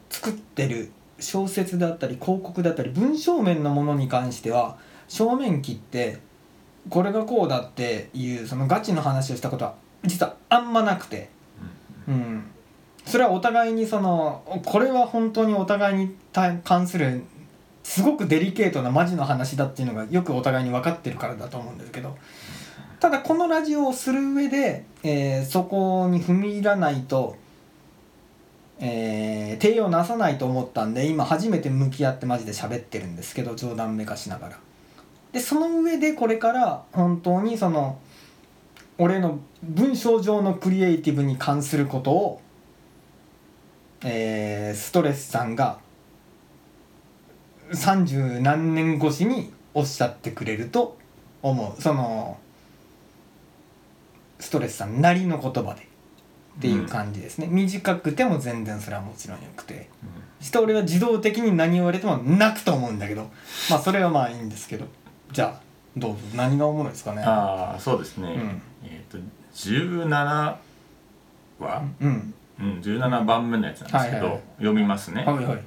[0.09, 6.19] 作ってる小説だったり広告だったり文章面のものに関しては正面切って
[6.89, 11.29] これがこうだっていうそのガチの話をしたことは実はあんまなくて。
[12.07, 12.43] うん、
[13.05, 17.23] それはお互いにそのこれは本当にお互いに対関する
[17.83, 22.17] すごくデリケートなマジの話だっていうのがよくお互いに分かってるからだと思うんですけど
[22.99, 27.35] ただこのラジオをする上で、えーそこに踏み入らないと、
[28.79, 34.59] えー、手をなさないと思ったんで今初めて向き合ってマジで喋ってるんですけど冗談めかしながら。
[35.33, 37.99] でその上でこれから本当にその
[38.97, 42.41] 俺の文章上のクリエイティブに関することを、
[44.03, 45.79] えーストレスさんが
[47.71, 50.97] 三十何年越しにおっしゃってくれると
[51.41, 51.81] 思う。
[51.81, 52.37] その
[54.39, 55.81] ストレスさんなりの言葉で
[56.57, 59.89] っていう感じですね、短くても全然それはもちろんよくて。
[60.39, 63.31] そして俺は自動的に何言われても泣くと思うんだけど。
[63.69, 64.85] まあそれはまあいいんですけど
[65.33, 65.61] じゃあ
[65.97, 67.23] どうぞ何がおもろいですかね？
[67.23, 68.61] ああそうですね、うん。
[68.87, 69.17] えっ、と
[69.55, 70.07] 17
[71.59, 72.33] 話、うん。
[72.59, 74.41] うん、17番目のやつなんですけど、はいはいはい。
[74.59, 75.63] 読みますね、はいはい。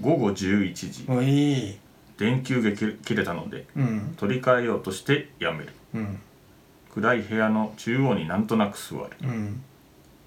[0.00, 1.04] 午後11時。
[1.08, 1.78] おい。
[2.18, 4.14] 電球が切れたのでうん。
[4.16, 5.72] 取り替えようとしてやめる。
[5.94, 6.20] うん。
[6.94, 9.10] 暗い部屋の中央になんとなく座る。
[9.22, 9.62] うん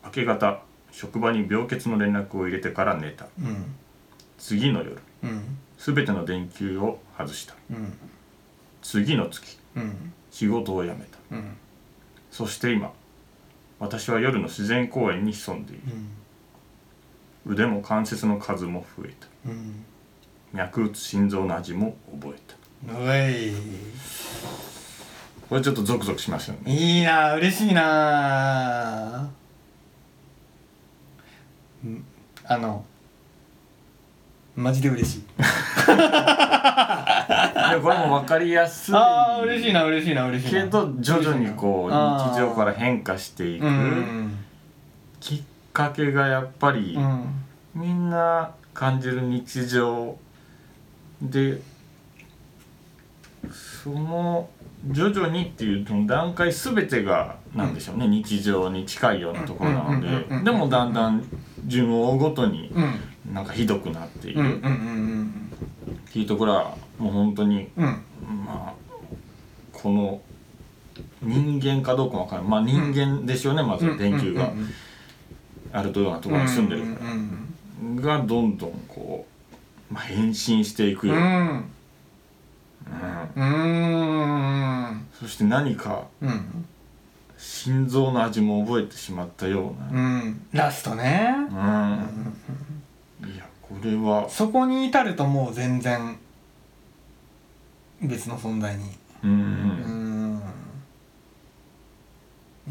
[0.06, 0.60] 明け方
[0.92, 3.76] 職場に病欠の連絡を入れてから寝たうん
[4.38, 7.94] 次の夜うん全ての電球を外したうん
[8.88, 10.14] 次の月うん。
[10.32, 11.18] 仕事を辞めた。
[11.32, 11.58] うん。
[12.32, 12.94] そして今
[13.80, 15.82] 私は夜の自然公園に潜んでいる。
[17.46, 19.28] 腕も関節の数も増えた。
[19.48, 19.84] うん。
[20.54, 22.56] 脈打つ心臓の味も覚えた。
[25.50, 26.74] これちょっとゾクゾクしましたよね。
[26.74, 29.30] いいな嬉しいな。
[31.84, 32.06] うん
[32.46, 32.86] あの
[34.56, 35.24] マジで嬉しい
[37.76, 38.96] でこれも分かりやすい。
[38.96, 40.64] ああ嬉しいな嬉しいな嬉しいな。
[40.64, 43.66] けど徐々にこう日常から変化していく。
[43.66, 44.38] うん
[45.20, 45.42] きっ
[45.74, 47.44] かけがやっぱりうん
[47.76, 50.18] みんな感じる日常
[51.22, 51.60] で
[53.84, 54.50] その
[54.90, 61.24] 徐々にっていう段階全てがなんでしょうね、日常に近いようなところなのうんうんうんうんででもだんだん
[61.66, 62.94] 順を追うごとにうん。
[63.34, 65.68] なんかひどくなっていうんうんる
[66.18, 67.86] うんっていうところはもう本当にうん。
[67.86, 68.74] うんまあ
[69.74, 70.22] この
[71.22, 74.52] 人間かどうかもわからないまあ人間でしょうね、まずは電球が。
[75.72, 76.82] あるようなところに住んでる。
[76.82, 76.88] か
[77.82, 79.28] うんらがどんどんこ
[79.92, 81.14] う、まあ、変身していくよ。
[81.14, 81.22] うん。
[83.36, 83.44] うん。
[83.44, 85.08] うん。
[85.14, 86.66] そして何かうん。
[87.38, 90.48] 心臓の味も覚えてしまったような、うん。
[90.54, 91.36] ラストね。
[91.52, 92.34] うん
[93.70, 94.30] これは。
[94.30, 96.18] そこに至るともう全然
[98.02, 98.84] 別の存在に。
[99.24, 100.42] うん、うん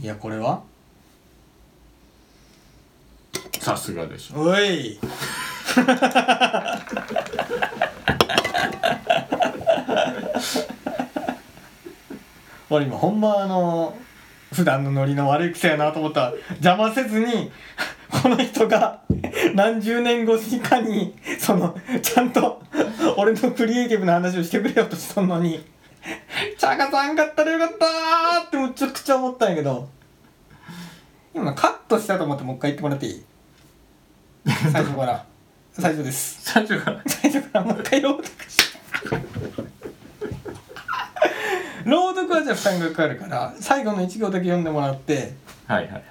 [0.01, 0.63] いやこれは？
[3.61, 4.41] さすがでしょ。
[4.43, 4.99] おい！
[12.71, 13.97] 俺今ほんまあの
[14.53, 16.21] 普段のノリの悪い癖やなと思った。
[16.21, 17.51] ら邪魔せずに
[18.11, 19.01] この人が
[19.55, 22.63] 何十年越しかにそのちゃんと
[23.17, 25.65] 俺のクリエイティブな話をしてくれようとしとんのに
[26.59, 27.87] 「茶がさんかったらよかった!」
[28.47, 29.89] ってむちゃくちゃ思ったんやけど
[31.35, 33.25] 今カットしたと思ってもう一回言ってもらっていい？
[34.73, 35.25] 最初から。
[35.79, 36.39] 最初です。
[36.43, 37.03] 最初から。
[37.07, 37.65] 最初から。
[37.65, 38.61] もう一回朗読し
[41.85, 45.35] 朗読はじゃあ負担がかかるから最後の1行だけ読んでもらって
[45.67, 46.03] はいはいはい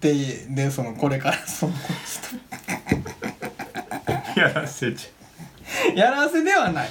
[0.00, 1.72] ででそのこれから その
[4.36, 5.10] やらせち
[5.94, 6.88] やらせではない。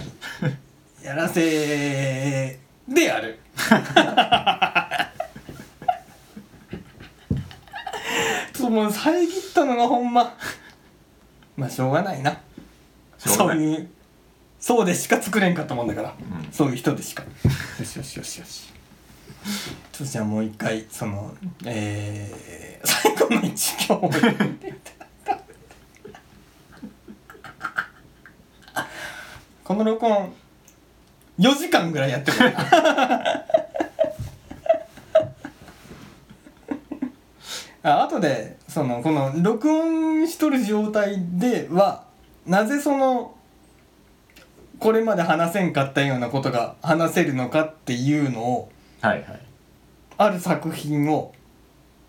[1.03, 3.39] やらせでやる。
[8.53, 10.35] そうもう遮ったのがほんま。
[11.55, 12.39] まあしょうがないな。
[13.17, 13.89] そういう
[14.59, 16.51] そうでしか作れんかったもんだから、うん。
[16.51, 17.23] そういう人でしか。
[17.23, 18.73] よしよしよしよし
[19.93, 21.33] そしたらもう一回その
[21.65, 24.11] えー、最後の一行を。
[24.11, 24.73] 読んで
[29.63, 30.33] この録音
[31.39, 33.45] 4時間ぐらいやってるから。
[37.83, 42.03] あ後でそのこの録音しとる状態では
[42.45, 43.35] なぜその
[44.79, 48.71] これまで話せんかったようなことが話せるのかっていうのを
[49.07, 49.39] はいはい。
[50.17, 51.33] ある作品を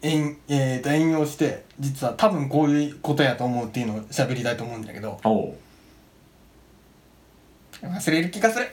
[0.02, 5.20] 引,、えー、と引用して実は多分こういうことやと思うっていうのを喋りたいと思うんだけど。
[5.22, 5.56] おお
[7.82, 8.66] 忘れる気がする。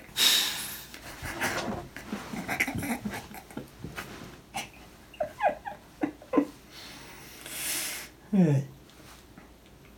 [8.33, 8.65] は い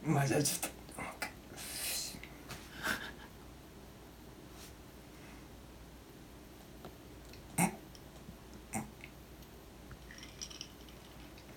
[0.04, 1.30] まあじゃあちょっともう一回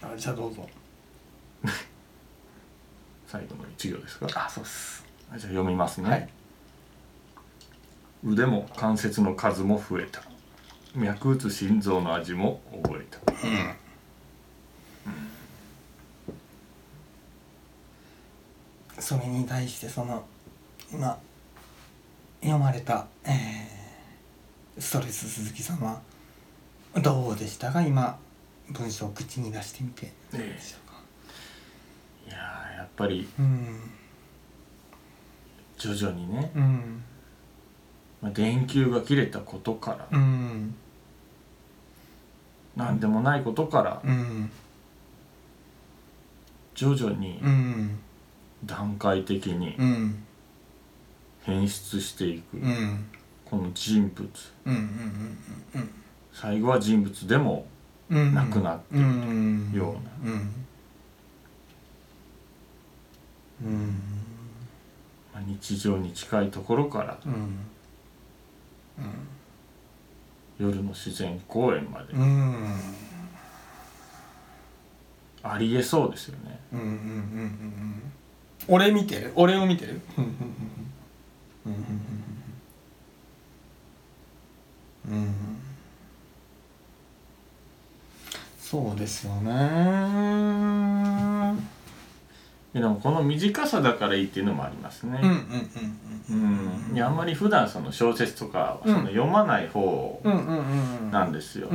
[0.02, 0.68] あじゃあどうぞ。
[3.26, 4.26] 最後の一行ですか？
[4.46, 5.04] あそうっす。
[5.32, 6.28] あじゃあ読みますね、はい。
[8.24, 10.22] 腕も関節の数も増えた。
[10.94, 13.20] 脈打つ心臓の味も覚えた。
[19.00, 20.24] それに対してその
[20.92, 21.18] 今
[22.42, 26.00] 読まれた、えーストレス鈴木さんは
[27.02, 27.82] どうでしたか？
[27.82, 28.18] 今
[28.70, 30.12] 文章を口に出してみて。
[30.32, 31.00] どうでしたか、
[32.26, 33.90] いやーやっぱりうん
[35.78, 37.02] 徐々にね、うん。
[38.20, 40.74] まあ、電球が切れたことから、うん。
[42.76, 44.50] なんでもないことからうん。
[46.74, 47.98] 徐々にうん。
[48.64, 50.22] 段階的にうん。
[51.42, 53.06] 変質していく、うん。
[53.46, 54.28] この人物。
[54.66, 55.90] うんうん
[56.32, 57.79] 最後は人物でもうん
[58.10, 60.32] なくなってるいるうんような。
[60.32, 60.50] うん。
[63.62, 63.88] うん。
[65.32, 67.58] まあ日常に近いところからうん。
[70.58, 72.12] 夜の自然公園まで
[75.42, 76.60] ありえそうですよね。
[76.72, 76.98] うんうんうんうん。
[76.98, 76.98] う
[77.46, 78.02] ん
[78.68, 79.32] 俺見てる？
[79.36, 80.02] 俺を見てる？
[80.18, 80.30] うんうん
[81.64, 81.82] うんうん。
[85.06, 85.34] うんうんうん
[88.70, 89.50] そうですよね。
[92.72, 95.20] でもこの短さだからいいっていうのもありますね。
[96.30, 96.34] う
[96.96, 100.22] んあんまり普段その小説とかはその読まない方
[101.10, 101.68] なんですよ、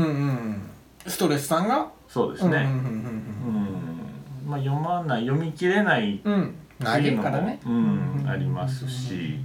[1.05, 1.91] ストレスさんが？
[2.07, 6.33] そうですね、うんまあ読まない読み切れないうん。
[6.33, 8.25] うんうん投げるからねうん。
[8.25, 9.39] ありますし。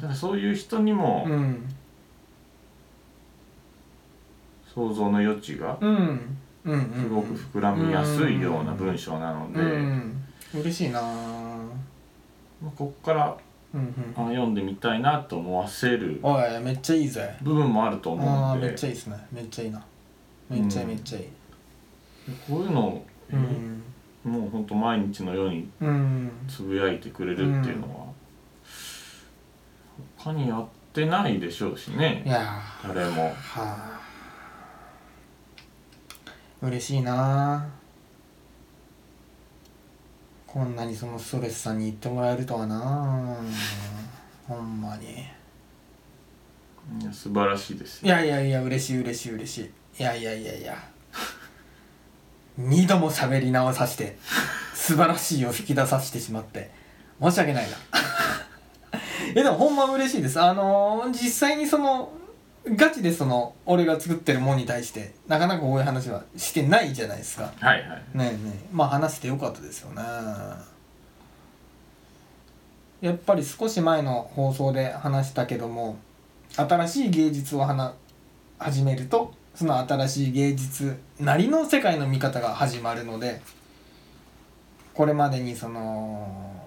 [0.00, 1.68] ただそういう人にもうんうん
[4.78, 6.36] 想像の余地がうん。
[6.64, 6.72] うん。
[6.72, 7.02] うん。
[7.02, 10.24] すごく膨らみやすいような文章なので、うん。
[10.54, 11.00] 嬉しいな。
[11.00, 13.36] まあこっから
[13.74, 13.86] うんうん。
[14.16, 17.36] あ読んでみたいなと思わせるおいめっちゃいいぜ。
[17.42, 18.26] 部分もあるとあ思う
[18.56, 19.26] のであめっちゃいいっすね。
[19.32, 19.82] めっちゃいいな。
[20.48, 21.24] めっちゃいいうんめっちゃいい。
[22.48, 23.82] こういうのを、うん。
[24.30, 26.30] もうほんと毎日のようにうん。
[26.48, 28.06] つぶやいてくれるっていうのは、
[30.16, 32.22] 他にやってないでしょうしいね
[32.86, 33.24] 誰も。
[33.24, 33.97] はあ
[36.62, 37.68] 嬉しいな。
[40.46, 43.36] こんなにそのストレスさんに言ってもらえるとはな。
[44.46, 45.26] ほんまに。
[47.00, 49.58] いや素晴らしいですいよやいやいや嬉しい嬉しい嬉し
[49.98, 50.00] い。
[50.00, 50.76] いやいやいやいや。
[52.56, 54.16] 二度も喋り直させて
[54.74, 56.70] 素晴らしいを引き出させてしまって
[57.22, 57.76] 申し訳ないな。
[59.36, 60.40] えでもほんま嬉しいです。
[60.40, 62.10] あのー実際にその
[62.66, 67.52] ガチでその俺が作ってるもんに対してなかなかこういう話はしてないじゃないですか。
[67.58, 68.02] はいはい。
[68.14, 68.68] ねえねえ。
[68.72, 70.02] まあ話してよかったですよね。
[73.00, 75.98] やっぱり少し前の放送で話したけども
[76.56, 77.94] 新しい芸術を話
[78.58, 83.40] 始めるとその新しい芸術なりの世界の見方が始まるので
[84.94, 86.60] これまでにその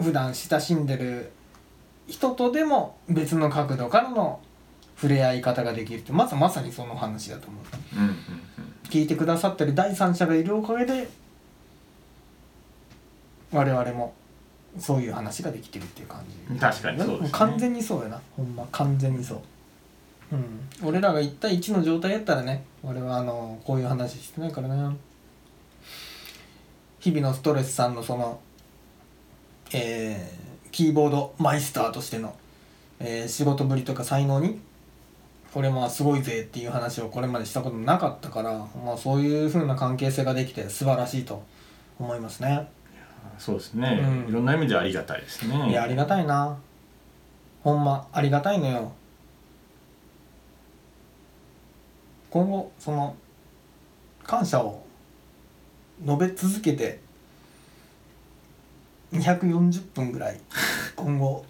[0.00, 1.32] 普段親しんでる
[2.06, 4.40] 人とでも別の角度からの
[5.02, 7.96] 触れ合い方ができるってまずまさにその話だと思う。
[7.96, 8.16] うんうんうん。
[8.84, 11.08] 聞いてくださってる第三者がいるおかげで
[13.50, 14.14] 我々も
[14.78, 16.56] そういう話ができてるっていう感じ。
[16.56, 17.28] 確かにそうですね。
[17.32, 18.20] 完全にそうやな。
[18.36, 19.38] ほんま完全にそう。
[20.32, 20.88] うん。
[20.88, 24.96] 俺らが1対1の状態やったらね俺はあのこういう話してないからね
[27.00, 28.40] 日々のストレスさんのその
[29.72, 32.36] えーキーボードマイスターとしての、
[33.00, 34.60] えー仕事ぶりとか才能に
[35.52, 41.42] これまあすごいぜっていう話をこれまでしたことなかったから、まあ、そういう風な関係性ができて素晴らしいと
[41.98, 42.68] 思いますね。
[43.38, 44.30] そうですね、うん。
[44.30, 45.70] いろんな意味でありがたいですね。
[45.70, 46.58] いやありがたいな。
[47.62, 48.92] ほんまありがたいのよ。
[52.30, 53.14] 今後その
[54.24, 54.82] 感謝を
[56.02, 57.00] 述べ続けて
[59.12, 60.40] 240分ぐらい
[60.96, 61.44] 今後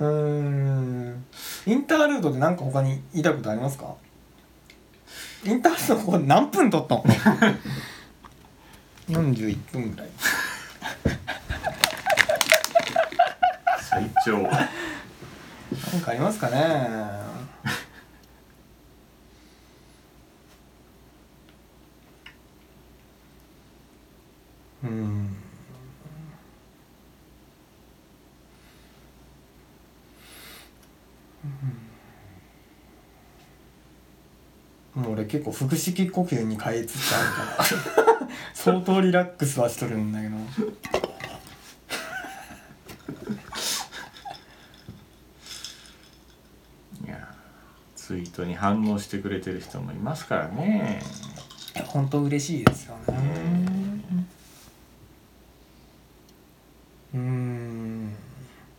[0.00, 1.24] うーん。
[1.66, 3.94] インタールードで何か他に言いたいことありますか？
[5.44, 7.04] インタールードこれ何分撮ったの？
[9.08, 10.08] 41分ぐらい。
[13.80, 14.38] 最長。
[14.38, 17.20] 何かありますかね？
[24.82, 25.36] うん
[34.94, 38.28] もう俺結構腹式呼吸に変えつつあるから。
[38.54, 40.36] 相当リラックスはしとるんだけど。
[47.06, 47.34] いや
[47.96, 51.02] ツイートに反応してくれてる人もいますからね。
[51.86, 53.14] 本当嬉しいですよね
[57.14, 58.14] うん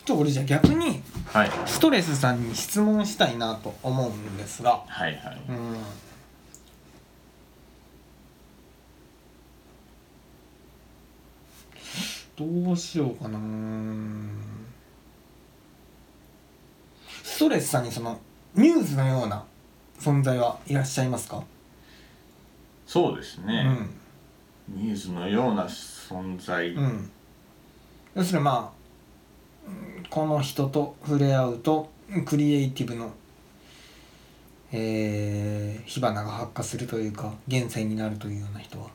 [0.05, 1.01] ちょ俺じゃあ逆に
[1.33, 1.51] はい。
[1.65, 4.83] ストレスさんに質問したいなと思うんですが。
[4.87, 5.41] はいはい。
[5.49, 5.77] うん。
[12.65, 13.39] どうしようかな。
[17.23, 18.19] ストレスさんにその
[18.55, 19.43] ミューズのような
[19.99, 21.43] 存在はいらっしゃいますか、
[22.85, 23.89] そうですうね、ん。
[24.67, 27.11] ミューズのような存在、うん、
[28.15, 28.80] 要するにまあうん
[30.09, 31.89] この人と触れ合うと
[32.25, 33.11] クリエイティブの、
[34.71, 38.87] えー火花が発火するというか現世になるというような人は、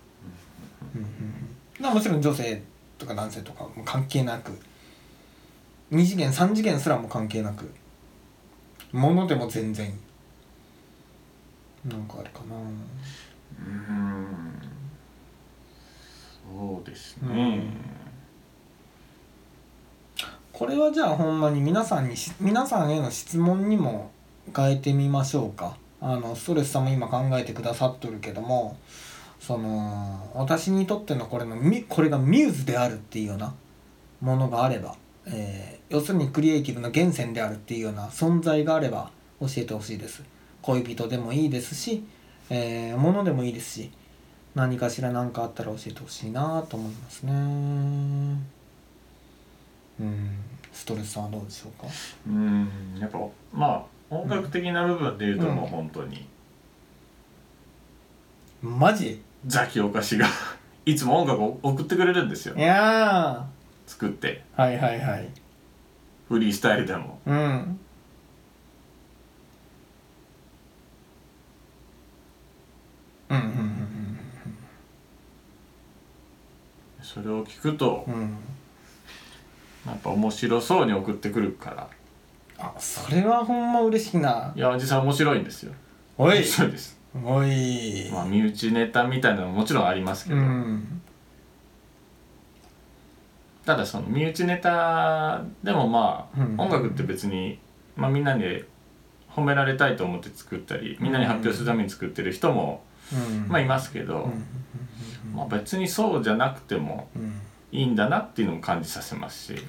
[0.94, 1.00] うん。
[1.00, 2.62] うんうんまあもちろん女性
[2.98, 4.52] とか男性とかも関係なく
[5.90, 7.70] 2次元3次元すらも関係なく
[8.92, 9.92] ものでも全然
[11.84, 12.56] なんかあるかな。
[12.56, 14.52] うーん。
[16.48, 17.72] そうですうねん
[20.56, 24.10] これはじゃあほんまに皆さんに皆さんへの質問にも
[24.56, 25.76] 変えてみましょうか。
[26.00, 28.78] あのストレスさんも今考えてくださっとるけども
[29.38, 31.58] その私にとってのこれの
[31.90, 33.54] これがミューズであるっていうような
[34.22, 34.96] ものがあれば、
[35.26, 40.24] えー要するにクリエイティブの源泉であるっていうような存在があれば教えてほしいです。
[40.62, 42.02] 恋人でもいいですし、
[42.48, 43.90] えー、物でもいいですし
[44.54, 48.55] 何かしら何かあったら教えてほしいなと思いますね。
[50.00, 50.30] うん。
[50.72, 51.86] ストレスさんはどうでしょうか？
[52.26, 52.68] うーん。
[52.98, 53.18] やっぱ
[53.52, 55.56] まあ音楽的な部分で言うとうん。
[55.56, 56.26] もう本当に。
[58.62, 59.22] マジ？
[59.46, 60.26] ザキオカシが
[60.84, 62.54] いつも音楽を送ってくれるんですよ。
[62.56, 63.46] いや
[63.86, 64.44] 作って。
[64.56, 65.28] ーはいはいはい。
[66.28, 67.20] フリースタイルでも。
[67.26, 67.78] うん
[73.28, 74.18] うんうん。
[77.02, 78.36] それを聞くとうん
[79.86, 81.88] やっぱ面白そうに送ってくるから。
[82.58, 84.52] あそれはほんま嬉しいな。
[84.56, 85.72] いや実際面白いんですよ。
[86.18, 86.36] おい。
[86.36, 86.98] 面白いです。
[87.24, 88.10] おい。
[88.10, 91.02] まあ身内ネタみたいなのももちろんありますけうど、ん。
[93.64, 96.60] ただその身内ネタでもまあ、うん。
[96.60, 97.58] 音楽って別に、
[97.96, 98.64] まあ、みんなに
[99.30, 102.82] 褒められたいと思って作ったりみんなに発表するために作ってる人も、
[103.12, 103.48] うん。
[103.48, 105.34] まあいますけど、うん。
[105.34, 107.40] まあ、別にそうじゃなくてもうん
[107.72, 109.62] いいんだなっていうのも感じさせますし。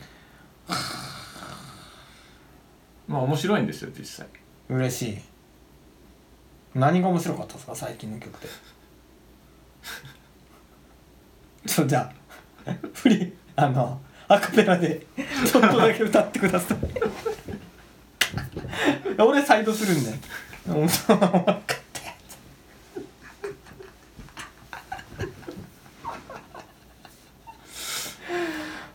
[3.07, 4.27] まあ面白いんですよ実際。
[4.69, 5.17] 嬉しい。
[6.75, 8.47] 何が面白かったですか最近の曲で
[11.65, 12.13] ちょじゃ
[12.67, 15.07] あフリあのアカペラで
[15.45, 16.77] ちょっとだけ歌ってください。
[19.19, 20.11] 俺サイドするんで
[20.67, 22.37] うんそう分かったやつ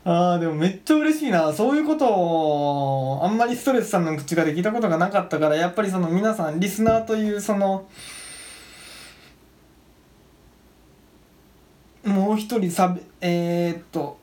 [0.05, 1.53] あーでもめっちゃ嬉しいな。
[1.53, 7.89] そういうことをあんまりストレスさんの口がで聞いたことがなかったからやっぱりその皆さんリスナーというその
[12.05, 14.19] もう一人さえー、っと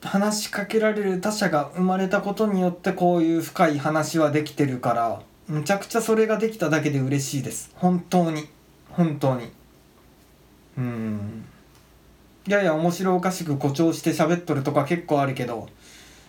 [0.00, 7.70] 話しかけられる他者が生まれたことによってこういう深い話はできてるからむちゃくちゃそれができただけで嬉しいです。
[7.74, 8.48] 本当に。
[8.90, 9.52] 本当に。
[10.78, 11.44] うん。
[12.46, 15.68] やや面白おかしく誇張して喋っとるとか結構あるけど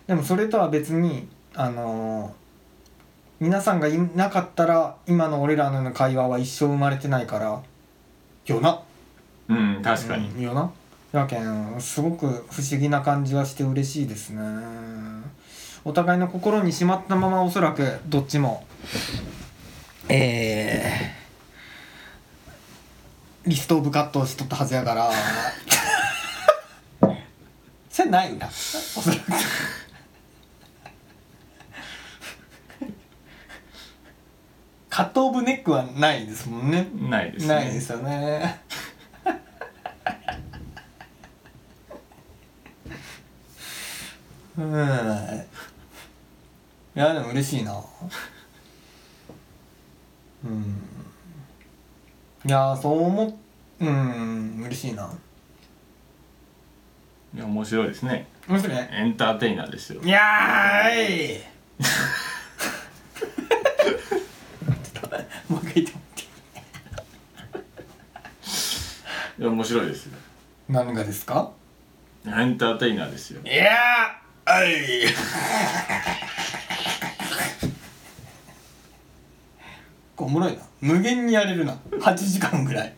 [0.07, 2.45] でもそれとは別にあのー
[3.37, 7.61] 皆さんがいなかったら今の俺らの会話は一生生まれてないから
[8.45, 8.81] よな。
[9.49, 10.71] うん確かに、うんよな。
[11.11, 14.41] やけんすごく不思議な感じはして嬉しいですね。
[15.83, 18.65] お互いの心にしまったままおそらくどっちも
[20.07, 25.11] えー、リストオブカットをしとったはずやから
[27.95, 28.47] それないんだ。
[28.47, 29.21] おそらく。
[34.89, 36.89] カットオブネックはないですもんね。
[36.93, 37.55] ないですね。
[37.55, 38.59] ないですよね。
[44.57, 45.45] うん。
[46.97, 47.81] いやでも嬉しいな。
[50.43, 50.81] うん。
[52.45, 53.35] いやそう思っ
[53.79, 54.61] うん。
[54.65, 55.09] 嬉しいな
[57.35, 58.27] いや面白いですね。
[58.47, 58.89] 面白いね。
[58.93, 60.01] エンターテイナーですよ。
[60.01, 61.41] いやーい。
[65.49, 65.93] もう一回言って。
[69.37, 70.17] もいや面白いですよ。
[70.69, 71.51] 何がですか？
[72.25, 73.41] エンターテイナーですよ。
[73.43, 74.69] いやーあい
[80.15, 80.59] おもろいな。
[80.79, 81.77] 無限にやれるな。
[81.99, 82.93] 8時間ぐらい。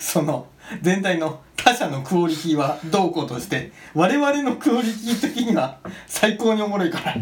[0.00, 0.48] その
[0.80, 1.40] 全体の
[1.72, 7.16] 他者のクオリティはどうこうとして我々のクオリティ的には最高におもろいから。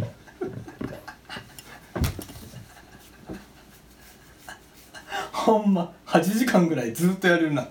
[5.32, 7.68] ほんま8時間ぐらいずっとやれるな。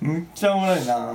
[0.00, 1.12] むっちゃおもろいな。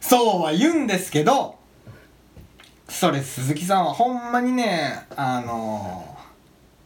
[0.00, 1.56] そうは言うんですけど
[2.90, 6.11] それ鈴木さんはほんまにねあの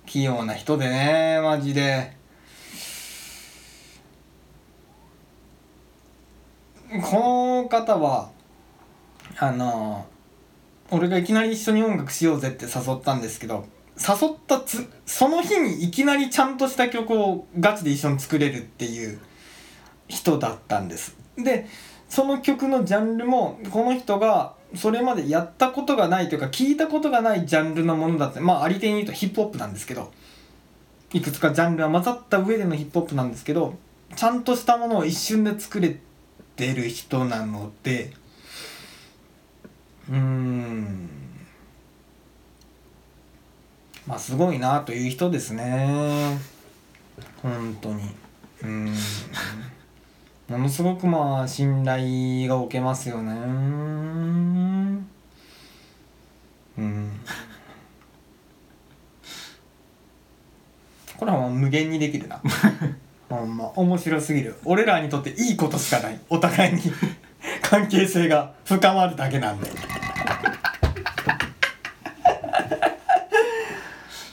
[0.06, 2.16] 器用な人でねマジで。
[7.02, 8.30] この方は
[9.38, 10.06] あの
[10.90, 13.66] 俺がいきなり一緒に音楽しようぜって誘ったんですけど
[13.98, 19.18] 誘ったつその日にいきなりちゃんとした曲をガチで一緒に作れるっていう
[20.08, 21.16] 人だったんです。
[21.36, 21.66] で
[22.08, 30.12] その曲のジャンルもこの人がそれまでやったことがないというか聞いたことがないジャンルのものだってまあありていに言うとヒップホップなんですけど
[31.12, 33.74] いくつかジャンルは混ざった上でのヒップホップなんですけど
[34.14, 35.98] ちゃんとしたものを一瞬で作れ
[36.56, 38.12] てる人なので
[40.08, 41.08] うん。
[44.06, 46.38] まあすごいなという人ですね。
[47.42, 48.02] 本当に。
[48.62, 48.94] うん。
[50.48, 53.32] ものすごくまあ信頼がおけますよね。
[56.78, 57.20] うん。
[61.16, 62.40] これはもう無限にできるな。
[63.28, 64.54] ほんま面白すぎる。
[64.64, 66.20] 俺らにとっていいことしかない。
[66.28, 66.82] お互いに。
[67.62, 69.68] 関係性が深まるだけなんで。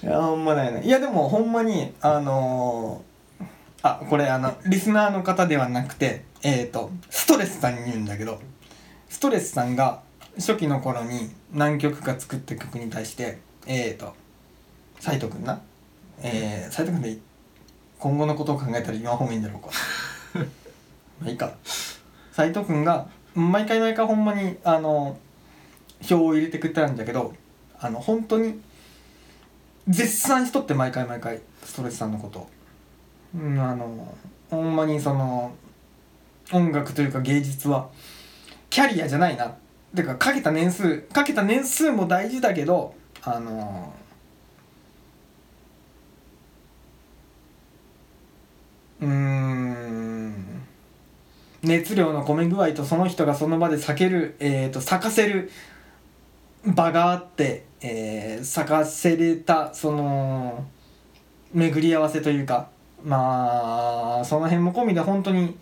[0.03, 0.83] いやほんまだよね。
[0.85, 3.12] いやでもほんまにあのー
[3.83, 8.39] あこれあのリスナーの方ではなくてえっ、とストレスさんに言うんだけど
[9.09, 10.01] ストレスさんが
[10.37, 14.15] 初期の頃に何曲か作った曲に対してえっ、と
[14.99, 15.61] 斎藤君な
[16.21, 17.17] えー、斎藤君で
[17.99, 19.69] 今後のことを考えたら言わん方がいいんだろうか。
[21.19, 21.53] まあいいか。
[22.31, 25.17] 斎藤君が毎回毎回ほんまにあの
[26.01, 27.33] 表を入れてくれたんだけど
[27.79, 28.61] あの本当に
[29.87, 32.49] 絶賛しとって毎回毎回ストレスさんのことを。
[33.35, 34.15] うんあの
[34.49, 35.53] ほんまにその
[36.51, 37.89] 音楽というか芸術は
[38.69, 39.47] キャリアじゃないな。
[39.47, 43.93] っていうかかけた年数かけた年数も大事だけどあの
[48.99, 50.63] うん
[51.61, 55.51] 熱量の込め具合とその人がその場で咲ける、えー、と咲かせる
[56.65, 60.65] 場があって、えー咲かせれたその
[61.53, 62.69] 巡り合わせというか
[63.03, 65.57] まあその辺も込みで本当に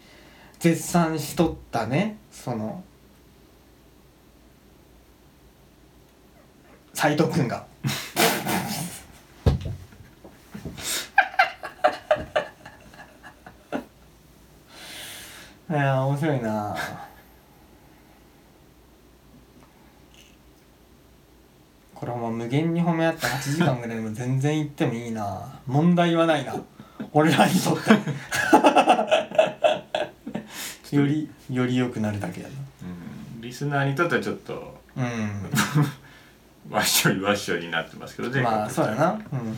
[0.59, 2.17] 絶賛しとったね。
[2.31, 2.83] その
[6.93, 7.65] 斎藤君が。
[15.69, 16.75] いや面白いな。
[21.95, 25.61] これもう無限に褒め合って8時間ぐらいでも全然行ってもいいな。
[25.65, 26.55] 問題はないな。
[27.13, 27.91] 俺らにとって。
[30.95, 33.41] より より良くなるだけやうん。
[33.41, 35.03] リスナーにとってはちょっとな
[36.69, 39.11] わっしょいわっしょいになってますけどねうんまあそうやな。
[39.11, 39.15] う。
[39.35, 39.39] ん。
[39.39, 39.51] う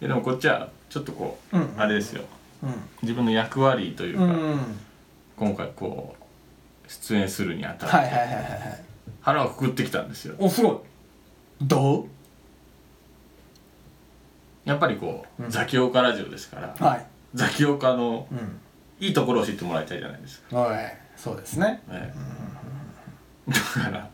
[0.00, 1.74] でもこっちはちょっとこう、うん。
[1.76, 2.24] あれですよ
[2.62, 2.70] うん。
[3.02, 4.30] 自分の役割というか、うん。
[4.30, 4.60] うん。
[5.36, 6.19] 今回こう
[6.90, 8.84] 出演するにあたって、はいはいはいはいはい。
[9.20, 10.34] 腹をくくってきたんですよ。
[10.38, 10.78] おすごい。
[11.62, 12.08] ど
[14.64, 15.50] やっぱりこう、うん。
[15.50, 17.06] ザキオカラジオですからうはい。
[17.34, 18.60] ザキオカのうん。
[18.98, 20.76] いいところを知ってもらいたいじゃないですか、おい
[21.16, 21.80] そうですね。
[21.88, 22.12] え
[23.48, 23.50] え。
[23.50, 24.10] だから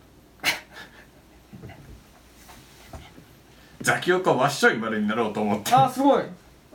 [3.80, 5.74] ザキオカわっしょい丸になろうと思って。
[5.74, 6.24] あすごい。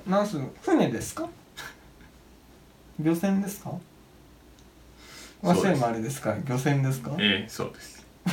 [0.07, 1.29] なんす船ですか？
[2.99, 3.71] 漁船ですか？
[5.41, 5.81] わしそうです。
[5.81, 6.35] もあれですか？
[6.47, 7.11] 漁船ですか？
[7.19, 8.05] ええそうです。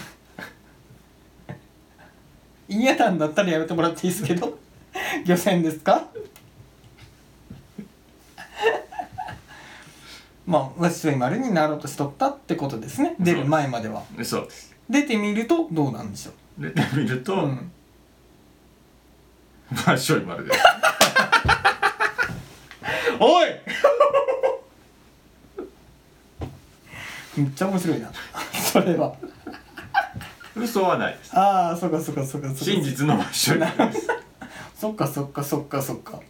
[2.69, 4.59] 嫌なんだったらやめてもらっていいですけど。
[5.25, 6.07] 漁船ですか？
[10.47, 13.15] まあわしと丸になろうとしとったってことですね。
[13.21, 14.03] 出る前までは。
[14.25, 14.75] そうです。
[14.89, 17.71] 出てみるとどうなんでしょ出てみると、う、うん、
[19.87, 20.55] わっしょい丸で。
[20.55, 20.61] す
[23.21, 23.49] おい
[27.39, 28.11] めっちゃ面白いな。
[28.53, 29.15] それは。
[30.57, 31.39] 嘘はないです。
[31.39, 32.65] ああそっかそっかそっかそっか。
[32.65, 34.09] 真実のわっしょい丸です。
[34.77, 36.21] そっかそっかそっかそっか。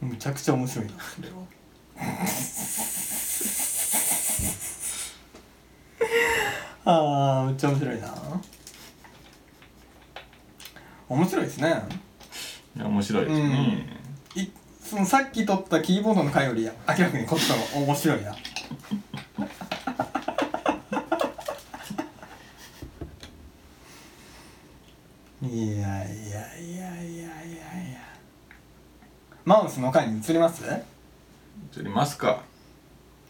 [0.00, 0.92] むちゃくちゃ面白いな。
[1.02, 1.36] それは。
[6.88, 8.14] あーめっちゃ面白いな。
[11.08, 11.84] 面白いですね。
[12.76, 14.05] いや面白いですね、い
[14.96, 18.34] そのさっき撮ったキーボードの回より明らかにこっちの方が面白いな。
[25.42, 27.52] いやいやいやいやいやい
[27.92, 28.00] や。
[29.44, 30.64] マウスの回に移ります？
[31.78, 32.40] 移りますか。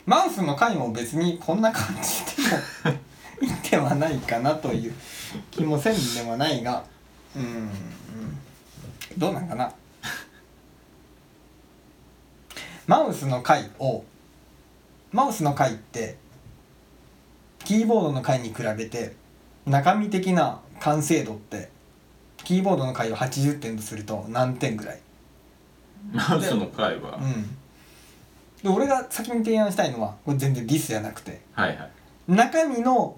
[0.07, 2.97] マウスの回も別にこんな感じでも
[3.43, 4.95] いいんではないかなという
[5.51, 6.85] 気もせんでもないが。
[7.35, 7.71] うんうん。
[9.19, 9.73] どうなんかな？
[12.87, 14.05] マウスの回を
[15.13, 16.17] マウスの回って
[17.65, 19.15] キーボードの回に比べて
[19.65, 21.69] 中身的な完成度って
[22.45, 25.01] キーボードの回を80点とすると何点ぐらい？
[26.13, 27.57] マウスの回は、うん。
[28.63, 31.41] で俺が先に提案したいのはこれ全然ディスじゃなくて。
[31.53, 31.91] はいはい。
[32.29, 33.17] 中身の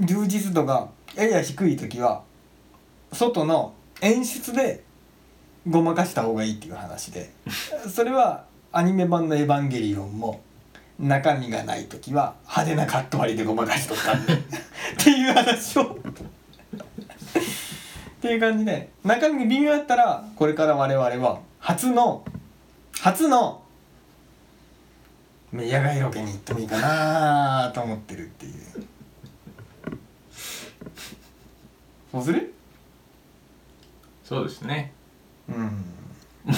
[0.00, 2.22] 充実度がやや低い時は
[3.12, 4.82] 外の演出で
[5.68, 7.30] ごまかした方がいいっていう話で。
[7.88, 10.40] それはアニメ版の「エヴァンゲリオン」も
[10.98, 14.16] 中身がない時は派手なカット割りでごまかしとった。
[14.16, 14.38] ん でっ
[14.98, 15.84] ていう話を。
[15.84, 15.96] っ
[18.22, 22.24] ていう感じで中身が微妙だったらこれから我々は初の
[23.00, 23.62] 初の
[25.52, 28.86] 野外ロケに行ってもいいかなと思ってるっていう。
[32.12, 32.54] そうする？
[34.24, 34.92] そうですね。
[35.48, 35.84] うん。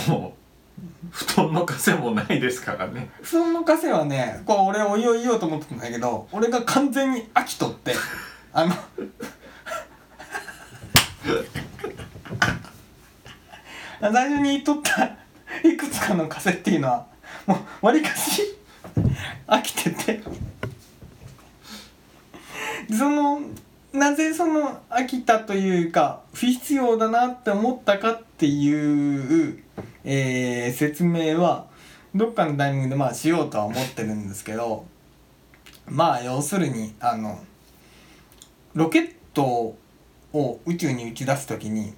[0.08, 0.43] もう
[1.10, 3.10] 布団の枷もないですからね。
[3.22, 7.94] 布団の枷はねこれ俺おいおい言おうと思ってたんだけど俺が完全に飽きとって
[8.52, 8.74] あの
[14.00, 15.16] 最初に言っとった
[15.66, 17.06] いくつかの枷っていうのは
[17.46, 18.42] もうわりかし
[19.46, 20.22] 飽きてて。
[22.90, 23.40] その
[23.94, 29.62] なぜその飽きたというか不必要だなって思ったかっていう、
[30.02, 31.66] えー説明は
[32.12, 34.84] どっかのタイミングでまあしようとは思ってるんですけど
[35.86, 37.38] まあ要するにあの
[38.74, 39.76] ロケット
[40.32, 41.94] を宇宙に打ち出す時に、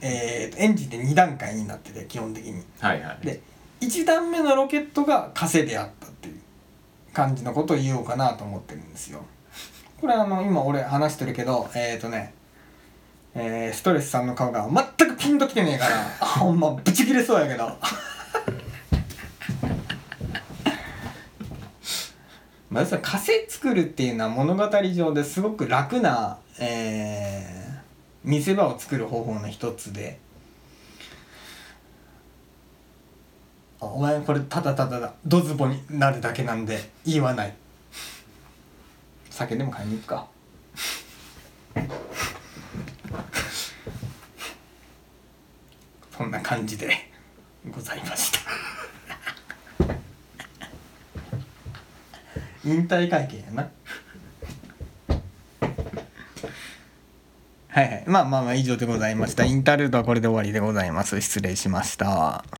[0.00, 2.64] えーエンジンで2段階になってて基本的に。
[2.80, 3.42] はいはいで
[3.80, 6.40] 1段目のロケットが枷であったっていう
[7.12, 9.24] 感じのことを言おうかなと思ってるんですよ。
[10.00, 12.34] これあの今俺話してるけどえっ、ー、とね
[13.34, 15.92] えー、ストレスさんの顔が全くピンときてねえから
[16.26, 17.70] ほんまブチ切れそうやけど。
[22.70, 23.18] まず枷
[23.48, 30.18] 作るっていうのは物語上ですごく楽な、えー、見せ場を作る方法の一つで。
[33.80, 37.54] お前これただただだドズボになるだけなんで言わない。
[39.38, 40.26] 酒でも買いに行くか。
[46.16, 46.90] そんな感じで
[47.70, 48.40] ございました。
[52.64, 53.70] 引退会見やな。
[57.68, 58.04] はいはい。
[58.08, 59.44] まあまあまあ以上でございました。
[59.44, 61.20] インタールードはこれで終わりでございます。
[61.20, 62.57] 失礼しました。